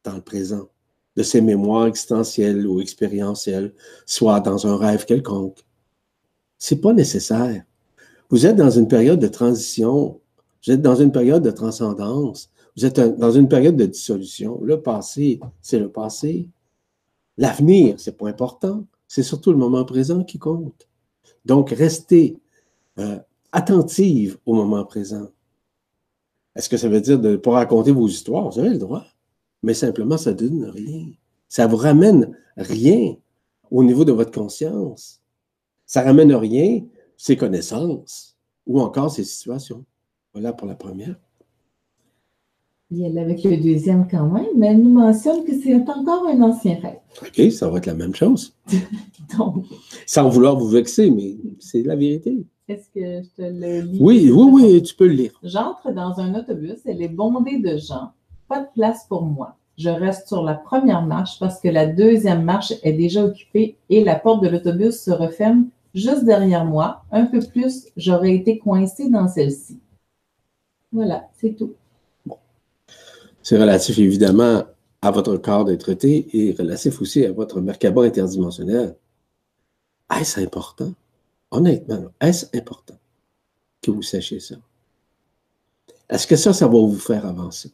dans 0.04 0.16
le 0.16 0.22
présent 0.22 0.70
de 1.16 1.22
ses 1.22 1.40
mémoires 1.40 1.86
existentielles 1.86 2.66
ou 2.66 2.82
expérientielles, 2.82 3.76
soit 4.08 4.40
dans 4.40 4.66
un 4.66 4.76
rêve 4.76 5.06
quelconque. 5.06 5.64
C'est 6.58 6.82
pas 6.82 6.94
nécessaire. 6.94 7.64
Vous 8.32 8.48
êtes 8.48 8.56
dans 8.56 8.72
une 8.72 8.88
période 8.88 9.20
de 9.20 9.28
transition, 9.28 10.20
vous 10.66 10.72
êtes 10.72 10.82
dans 10.82 10.96
une 10.96 11.12
période 11.12 11.44
de 11.44 11.52
transcendance, 11.52 12.50
vous 12.76 12.86
êtes 12.86 13.00
dans 13.00 13.32
une 13.32 13.48
période 13.48 13.76
de 13.76 13.86
dissolution. 13.86 14.60
Le 14.64 14.82
passé, 14.82 15.40
c'est 15.62 15.80
le 15.80 15.90
passé. 15.90 16.50
L'avenir, 17.38 17.96
c'est 18.00 18.18
pas 18.18 18.30
important. 18.30 18.86
C'est 19.08 19.24
surtout 19.24 19.52
le 19.52 19.58
moment 19.58 19.86
présent 19.86 20.24
qui 20.24 20.40
compte. 20.40 20.88
Donc, 21.46 21.70
restez 21.70 22.40
euh, 23.00 23.20
attentive 23.52 24.38
au 24.46 24.54
moment 24.54 24.86
présent. 24.86 25.28
Est-ce 26.56 26.70
que 26.70 26.78
ça 26.78 26.88
veut 26.88 27.02
dire 27.02 27.20
de 27.20 27.32
ne 27.32 27.38
pas 27.38 27.52
raconter 27.52 27.92
vos 27.92 28.08
histoires? 28.08 28.50
Vous 28.50 28.60
avez 28.60 28.70
le 28.70 28.78
droit. 28.78 29.06
Mais 29.62 29.74
simplement, 29.74 30.18
ça 30.18 30.32
ne 30.32 30.38
donne 30.38 30.66
rien. 30.66 31.08
Ça 31.48 31.68
vous 31.68 31.78
ramène 31.78 32.36
rien 32.58 33.16
au 33.70 33.84
niveau 33.84 34.06
de 34.06 34.12
votre 34.12 34.32
conscience. 34.32 35.22
Ça 35.86 36.02
ne 36.02 36.08
ramène 36.08 36.34
rien, 36.34 36.82
ses 37.18 37.38
connaissances 37.38 38.38
ou 38.66 38.80
encore 38.80 39.12
ses 39.12 39.24
situations. 39.24 39.86
Voilà 40.34 40.52
pour 40.52 40.68
la 40.68 40.76
première. 40.76 41.16
Il 42.90 43.00
y 43.00 43.20
avec 43.20 43.44
le 43.44 43.58
deuxième 43.58 44.08
quand 44.08 44.28
même, 44.28 44.46
mais 44.56 44.68
elle 44.68 44.82
nous 44.82 44.92
mentionne 44.92 45.44
que 45.46 45.60
c'est 45.60 45.74
encore 45.76 46.28
un 46.28 46.42
ancien 46.42 46.78
rêve. 46.80 47.00
OK, 47.22 47.52
ça 47.52 47.68
va 47.70 47.80
être 47.80 47.88
la 47.88 47.96
même 47.96 48.14
chose. 48.14 48.54
Donc, 49.38 49.66
Sans 50.06 50.30
vouloir 50.30 50.56
vous 50.58 50.68
vexer, 50.68 51.10
mais 51.10 51.36
c'est 51.60 51.82
la 51.82 51.96
vérité. 51.96 52.46
Est-ce 52.68 52.90
que 52.90 53.24
je 53.24 53.30
te 53.36 53.42
le 53.42 53.82
lis? 53.82 53.98
Oui, 54.00 54.32
oui, 54.32 54.50
oui, 54.52 54.84
tu 54.84 54.96
peux 54.96 55.08
le 55.08 55.14
lire. 55.14 55.32
J'entre 55.44 55.92
dans 55.92 56.20
un 56.20 56.36
autobus, 56.36 56.78
elle 56.86 57.02
est 57.02 57.10
bondée 57.10 57.60
de 57.60 57.78
gens. 57.78 58.12
Pas 58.48 58.62
de 58.62 58.68
place 58.74 59.06
pour 59.08 59.24
moi. 59.24 59.58
Je 59.78 59.90
reste 59.90 60.28
sur 60.28 60.44
la 60.44 60.54
première 60.54 61.04
marche 61.04 61.40
parce 61.40 61.60
que 61.60 61.70
la 61.70 61.88
deuxième 61.88 62.44
marche 62.44 62.74
est 62.84 62.94
déjà 62.94 63.26
occupée 63.26 63.76
et 63.90 64.04
la 64.04 64.16
porte 64.16 64.44
de 64.44 64.50
l'autobus 64.50 65.00
se 65.00 65.12
referme 65.12 65.68
juste 65.96 66.26
derrière 66.26 66.66
moi. 66.66 67.04
Un 67.12 67.26
peu 67.26 67.40
plus, 67.40 67.88
j'aurais 67.98 68.36
été 68.36 68.60
coincée 68.60 69.10
dans 69.10 69.28
celle-ci. 69.28 69.80
Voilà, 70.94 71.28
c'est 71.34 71.56
tout. 71.56 71.74
C'est 73.42 73.60
relatif 73.60 73.98
évidemment 73.98 74.64
à 75.02 75.12
votre 75.12 75.36
corps 75.38 75.66
d'être 75.66 75.98
et 76.06 76.56
relatif 76.58 77.02
aussi 77.02 77.26
à 77.26 77.34
votre 77.34 77.60
Merkaba 77.60 78.04
interdimensionnel. 78.04 78.96
Est-ce 80.10 80.40
important? 80.40 80.94
Honnêtement, 81.52 82.06
est-ce 82.22 82.46
important 82.56 82.98
que 83.82 83.92
vous 83.92 84.04
sachiez 84.04 84.40
ça? 84.40 84.56
Est-ce 86.10 86.28
que 86.28 86.36
ça, 86.36 86.54
ça 86.54 86.68
va 86.68 86.80
vous 86.80 86.94
faire 86.96 87.26
avancer? 87.26 87.72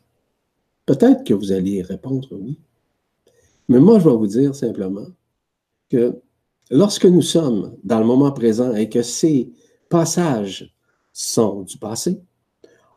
Peut-être 0.85 1.23
que 1.23 1.33
vous 1.33 1.51
allez 1.51 1.81
répondre 1.81 2.29
oui. 2.31 2.57
Mais 3.67 3.79
moi, 3.79 3.99
je 3.99 4.09
vais 4.09 4.15
vous 4.15 4.27
dire 4.27 4.55
simplement 4.55 5.07
que 5.89 6.19
lorsque 6.71 7.05
nous 7.05 7.21
sommes 7.21 7.77
dans 7.83 7.99
le 7.99 8.05
moment 8.05 8.31
présent 8.31 8.73
et 8.73 8.89
que 8.89 9.03
ces 9.03 9.51
passages 9.89 10.73
sont 11.13 11.61
du 11.61 11.77
passé, 11.77 12.19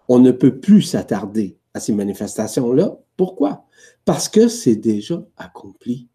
on 0.09 0.19
ne 0.19 0.31
peut 0.31 0.59
plus 0.59 0.83
s'attarder 0.83 1.59
à 1.75 1.81
ces 1.81 1.93
manifestations-là. 1.93 2.99
Pourquoi? 3.17 3.67
Parce 4.05 4.29
que 4.29 4.49
c'est 4.49 4.77
déjà 4.77 5.23
accompli. 5.37 6.09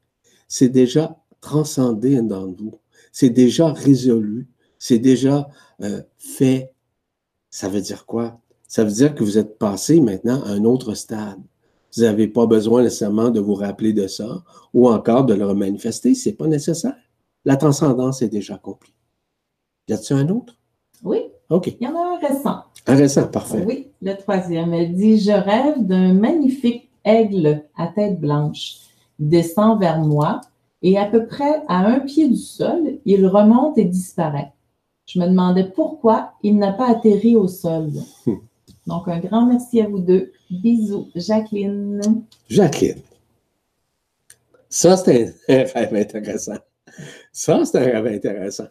C'est 0.47 0.69
déjà 0.69 1.17
transcendé 1.41 2.21
dans 2.21 2.47
vous. 2.47 2.79
C'est 3.11 3.29
déjà 3.29 3.71
résolu. 3.71 4.47
C'est 4.79 4.99
déjà 4.99 5.49
euh, 5.81 6.01
fait. 6.17 6.73
Ça 7.49 7.69
veut 7.69 7.81
dire 7.81 8.05
quoi? 8.05 8.39
Ça 8.67 8.83
veut 8.83 8.91
dire 8.91 9.15
que 9.15 9.23
vous 9.23 9.37
êtes 9.37 9.57
passé 9.57 10.01
maintenant 10.01 10.43
à 10.43 10.49
un 10.49 10.65
autre 10.65 10.93
stade. 10.93 11.39
Vous 11.95 12.03
n'avez 12.03 12.27
pas 12.27 12.45
besoin 12.45 12.83
nécessairement 12.83 13.29
de 13.29 13.39
vous 13.39 13.55
rappeler 13.55 13.93
de 13.93 14.07
ça 14.07 14.43
ou 14.73 14.89
encore 14.89 15.25
de 15.25 15.33
le 15.33 15.45
remanifester. 15.45 16.13
Ce 16.13 16.29
n'est 16.29 16.35
pas 16.35 16.47
nécessaire. 16.47 16.95
La 17.45 17.55
transcendance 17.55 18.21
est 18.21 18.29
déjà 18.29 18.55
accomplie. 18.55 18.93
Y 19.87 19.93
a-t-il 19.93 20.19
un 20.19 20.29
autre? 20.29 20.59
Oui. 21.03 21.19
OK. 21.49 21.75
Il 21.79 21.85
y 21.85 21.87
en 21.87 21.95
a 21.95 22.15
un 22.15 22.27
récent. 22.27 22.63
Un 22.85 22.95
récent, 22.95 23.27
parfait. 23.27 23.63
Oui, 23.65 23.87
le 24.01 24.13
troisième. 24.15 24.73
Elle 24.73 24.93
dit 24.93 25.19
Je 25.19 25.31
rêve 25.31 25.85
d'un 25.85 26.13
magnifique 26.13 26.89
aigle 27.03 27.63
à 27.77 27.87
tête 27.87 28.19
blanche. 28.19 28.75
Il 29.19 29.29
descend 29.29 29.79
vers 29.79 29.99
moi 29.99 30.41
et 30.81 30.97
à 30.97 31.05
peu 31.05 31.25
près 31.25 31.61
à 31.67 31.85
un 31.85 31.99
pied 31.99 32.27
du 32.27 32.35
sol, 32.35 32.99
il 33.05 33.25
remonte 33.25 33.77
et 33.77 33.85
disparaît. 33.85 34.53
Je 35.05 35.19
me 35.19 35.27
demandais 35.27 35.63
pourquoi 35.63 36.33
il 36.43 36.57
n'a 36.57 36.73
pas 36.73 36.89
atterri 36.89 37.35
au 37.35 37.47
sol. 37.47 37.91
Hmm. 38.25 38.35
Donc, 38.85 39.07
un 39.07 39.19
grand 39.19 39.45
merci 39.45 39.81
à 39.81 39.87
vous 39.87 39.99
deux. 39.99 40.31
Bisous, 40.49 41.09
Jacqueline. 41.15 42.23
Jacqueline. 42.49 43.01
Ça, 44.69 44.95
c'est 44.97 45.35
un 45.49 45.63
rêve 45.63 45.95
intéressant. 45.95 46.57
Ça, 47.31 47.65
c'est 47.65 47.77
un 47.77 48.01
rêve 48.01 48.07
intéressant. 48.07 48.67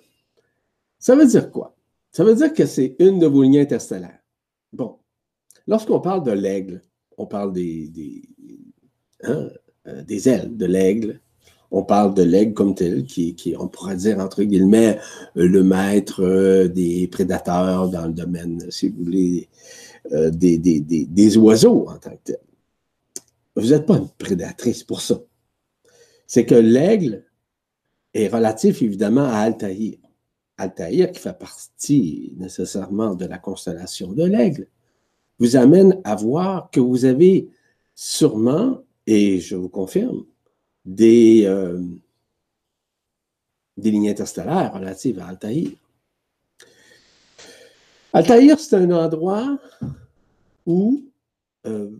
Ça 0.99 1.15
veut 1.15 1.27
dire 1.27 1.51
quoi? 1.51 1.75
Ça 2.16 2.24
veut 2.24 2.35
dire 2.35 2.55
que 2.55 2.64
c'est 2.64 2.96
une 2.98 3.18
de 3.18 3.26
vos 3.26 3.42
lignes 3.42 3.59
interstellaires. 3.59 4.22
Bon, 4.72 4.96
lorsqu'on 5.66 6.00
parle 6.00 6.22
de 6.22 6.31
l'aigle, 6.31 6.83
on 7.18 7.26
parle 7.26 7.52
des, 7.52 7.90
des, 7.90 8.22
hein, 9.22 9.50
euh, 9.87 10.02
des 10.02 10.26
ailes 10.26 10.57
de 10.57 10.64
l'aigle. 10.64 11.20
On 11.70 11.83
parle 11.83 12.14
de 12.14 12.22
l'aigle 12.22 12.55
comme 12.55 12.74
tel, 12.74 13.05
qui, 13.05 13.35
qui, 13.35 13.55
on 13.59 13.68
pourrait 13.68 13.96
dire, 13.96 14.18
entre 14.18 14.44
guillemets, 14.44 14.98
euh, 15.37 15.46
le 15.46 15.62
maître 15.62 16.24
euh, 16.24 16.68
des 16.68 17.07
prédateurs 17.07 17.90
dans 17.90 18.07
le 18.07 18.14
domaine, 18.14 18.64
si 18.70 18.88
vous 18.88 19.05
voulez, 19.05 19.50
des, 20.11 20.57
des, 20.57 20.81
des, 20.81 21.37
oiseaux 21.37 21.87
en 21.87 21.98
tant 21.98 22.12
que 22.12 22.22
tel. 22.24 22.38
Vous 23.57 23.72
n'êtes 23.72 23.85
pas 23.85 23.98
une 23.98 24.09
prédatrice 24.09 24.85
pour 24.85 25.02
ça. 25.02 25.20
C'est 26.26 26.46
que 26.46 26.55
l'aigle 26.55 27.26
est 28.14 28.29
relatif, 28.29 28.81
évidemment, 28.81 29.26
à 29.26 29.40
Altaïr. 29.40 29.98
Altaïr, 30.59 31.12
qui 31.12 31.21
fait 31.21 31.38
partie 31.38 32.33
nécessairement 32.37 33.14
de 33.14 33.27
la 33.27 33.38
constellation 33.38 34.12
de 34.12 34.25
l'aigle, 34.25 34.69
vous 35.38 35.57
amène 35.57 36.01
à 36.05 36.14
voir 36.14 36.71
que 36.71 36.81
vous 36.81 37.05
avez 37.05 37.49
sûrement, 37.95 38.83
et 39.07 39.38
je 39.40 39.57
vous 39.57 39.69
confirme, 39.69 40.25
des, 40.85 41.45
euh, 41.45 41.83
lignes 43.77 44.09
interstellaires 44.09 44.73
relatives 44.75 45.19
à 45.19 45.27
Altaïr. 45.29 45.71
Altaïr, 48.12 48.59
c'est 48.59 48.77
un 48.77 48.90
endroit 48.92 49.59
où 50.64 51.05
euh, 51.66 51.90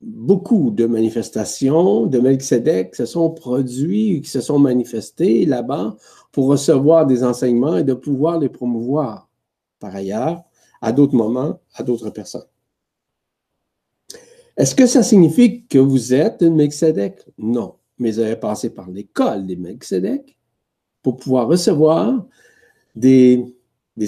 beaucoup 0.00 0.70
de 0.70 0.86
manifestations 0.86 2.06
de 2.06 2.18
Melchizedek 2.18 2.94
se 2.94 3.06
sont 3.06 3.30
produits, 3.30 4.20
qui 4.20 4.28
se 4.28 4.40
sont 4.40 4.58
manifestés 4.58 5.46
là-bas 5.46 5.96
pour 6.32 6.46
recevoir 6.46 7.06
des 7.06 7.24
enseignements 7.24 7.76
et 7.76 7.84
de 7.84 7.94
pouvoir 7.94 8.38
les 8.38 8.48
promouvoir 8.48 9.28
par 9.78 9.94
ailleurs 9.94 10.42
à 10.80 10.92
d'autres 10.92 11.14
moments, 11.14 11.60
à 11.74 11.82
d'autres 11.82 12.10
personnes. 12.10 12.46
Est-ce 14.56 14.74
que 14.74 14.86
ça 14.86 15.02
signifie 15.02 15.66
que 15.66 15.78
vous 15.78 16.14
êtes 16.14 16.42
une 16.42 16.54
Melchizedek? 16.54 17.24
Non, 17.38 17.76
mais 17.98 18.12
vous 18.12 18.20
avez 18.20 18.36
passé 18.36 18.70
par 18.70 18.90
l'école 18.90 19.46
des 19.46 19.56
Melchizedek 19.56 20.38
pour 21.02 21.16
pouvoir 21.16 21.48
recevoir 21.48 22.26
des 22.94 23.54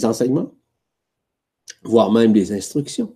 enseignements, 0.04 0.52
voire 1.82 2.10
même 2.10 2.32
des 2.32 2.52
instructions, 2.52 3.14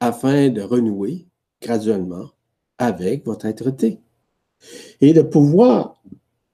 afin 0.00 0.48
de 0.48 0.60
renouer 0.62 1.26
graduellement 1.62 2.30
avec 2.78 3.24
votre 3.24 3.46
être 3.46 3.70
et 5.00 5.12
de 5.12 5.22
pouvoir, 5.22 6.02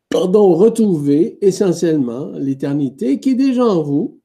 pardon, 0.08 0.54
retrouver 0.54 1.38
essentiellement 1.40 2.30
l'éternité 2.32 3.20
qui 3.20 3.30
est 3.30 3.34
déjà 3.34 3.64
en 3.64 3.82
vous, 3.82 4.20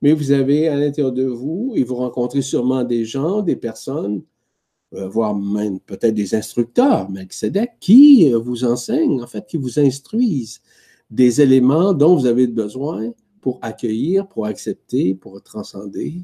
mais 0.00 0.12
vous 0.12 0.32
avez 0.32 0.68
à 0.68 0.76
l'intérieur 0.76 1.12
de 1.12 1.24
vous, 1.24 1.72
et 1.76 1.84
vous 1.84 1.94
rencontrez 1.94 2.42
sûrement 2.42 2.82
des 2.82 3.04
gens, 3.04 3.42
des 3.42 3.56
personnes, 3.56 4.22
euh, 4.94 5.08
voire 5.08 5.34
même 5.34 5.78
peut-être 5.80 6.14
des 6.14 6.34
instructeurs, 6.34 7.08
Melchizedek, 7.08 7.70
qui 7.78 8.32
euh, 8.32 8.38
vous 8.38 8.64
enseignent, 8.64 9.22
en 9.22 9.26
fait, 9.26 9.46
qui 9.46 9.56
vous 9.56 9.78
instruisent 9.78 10.60
des 11.08 11.40
éléments 11.40 11.92
dont 11.94 12.16
vous 12.16 12.26
avez 12.26 12.46
besoin 12.46 13.12
pour 13.40 13.58
accueillir, 13.62 14.26
pour 14.28 14.46
accepter, 14.46 15.14
pour 15.14 15.40
transcender 15.42 16.22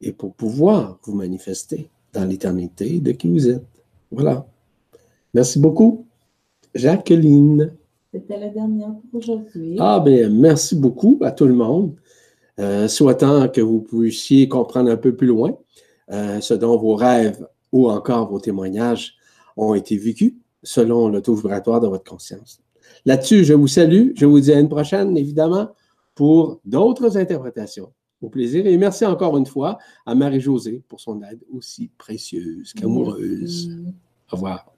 et 0.00 0.12
pour 0.12 0.34
pouvoir 0.34 0.98
vous 1.04 1.14
manifester 1.14 1.90
dans 2.16 2.24
l'éternité 2.24 2.98
de 2.98 3.12
qui 3.12 3.28
vous 3.28 3.48
êtes. 3.48 3.62
Voilà. 4.10 4.46
Merci 5.34 5.58
beaucoup, 5.58 6.06
Jacqueline. 6.74 7.72
C'était 8.12 8.38
la 8.38 8.48
dernière 8.48 8.94
pour 9.10 9.20
aujourd'hui. 9.20 9.76
Ah, 9.78 10.00
bien, 10.00 10.30
merci 10.30 10.74
beaucoup 10.74 11.18
à 11.20 11.30
tout 11.30 11.46
le 11.46 11.54
monde. 11.54 11.94
Euh, 12.58 12.88
souhaitant 12.88 13.48
que 13.48 13.60
vous 13.60 13.80
puissiez 13.80 14.48
comprendre 14.48 14.90
un 14.90 14.96
peu 14.96 15.14
plus 15.14 15.26
loin 15.26 15.58
euh, 16.10 16.40
ce 16.40 16.54
dont 16.54 16.78
vos 16.78 16.94
rêves 16.94 17.46
ou 17.70 17.90
encore 17.90 18.30
vos 18.30 18.40
témoignages 18.40 19.14
ont 19.58 19.74
été 19.74 19.98
vécus 19.98 20.32
selon 20.62 21.10
le 21.10 21.20
taux 21.20 21.34
vibratoire 21.34 21.80
de 21.80 21.86
votre 21.86 22.08
conscience. 22.08 22.60
Là-dessus, 23.04 23.44
je 23.44 23.52
vous 23.52 23.68
salue. 23.68 24.12
Je 24.14 24.24
vous 24.24 24.40
dis 24.40 24.52
à 24.54 24.58
une 24.58 24.70
prochaine, 24.70 25.18
évidemment, 25.18 25.68
pour 26.14 26.60
d'autres 26.64 27.18
interprétations. 27.18 27.92
Au 28.22 28.28
plaisir. 28.28 28.66
Et 28.66 28.76
merci 28.78 29.04
encore 29.04 29.36
une 29.36 29.46
fois 29.46 29.78
à 30.06 30.14
Marie-Josée 30.14 30.82
pour 30.88 31.00
son 31.00 31.22
aide 31.22 31.40
aussi 31.52 31.90
précieuse 31.98 32.72
qu'amoureuse. 32.72 33.70
Au 34.32 34.36
revoir. 34.36 34.75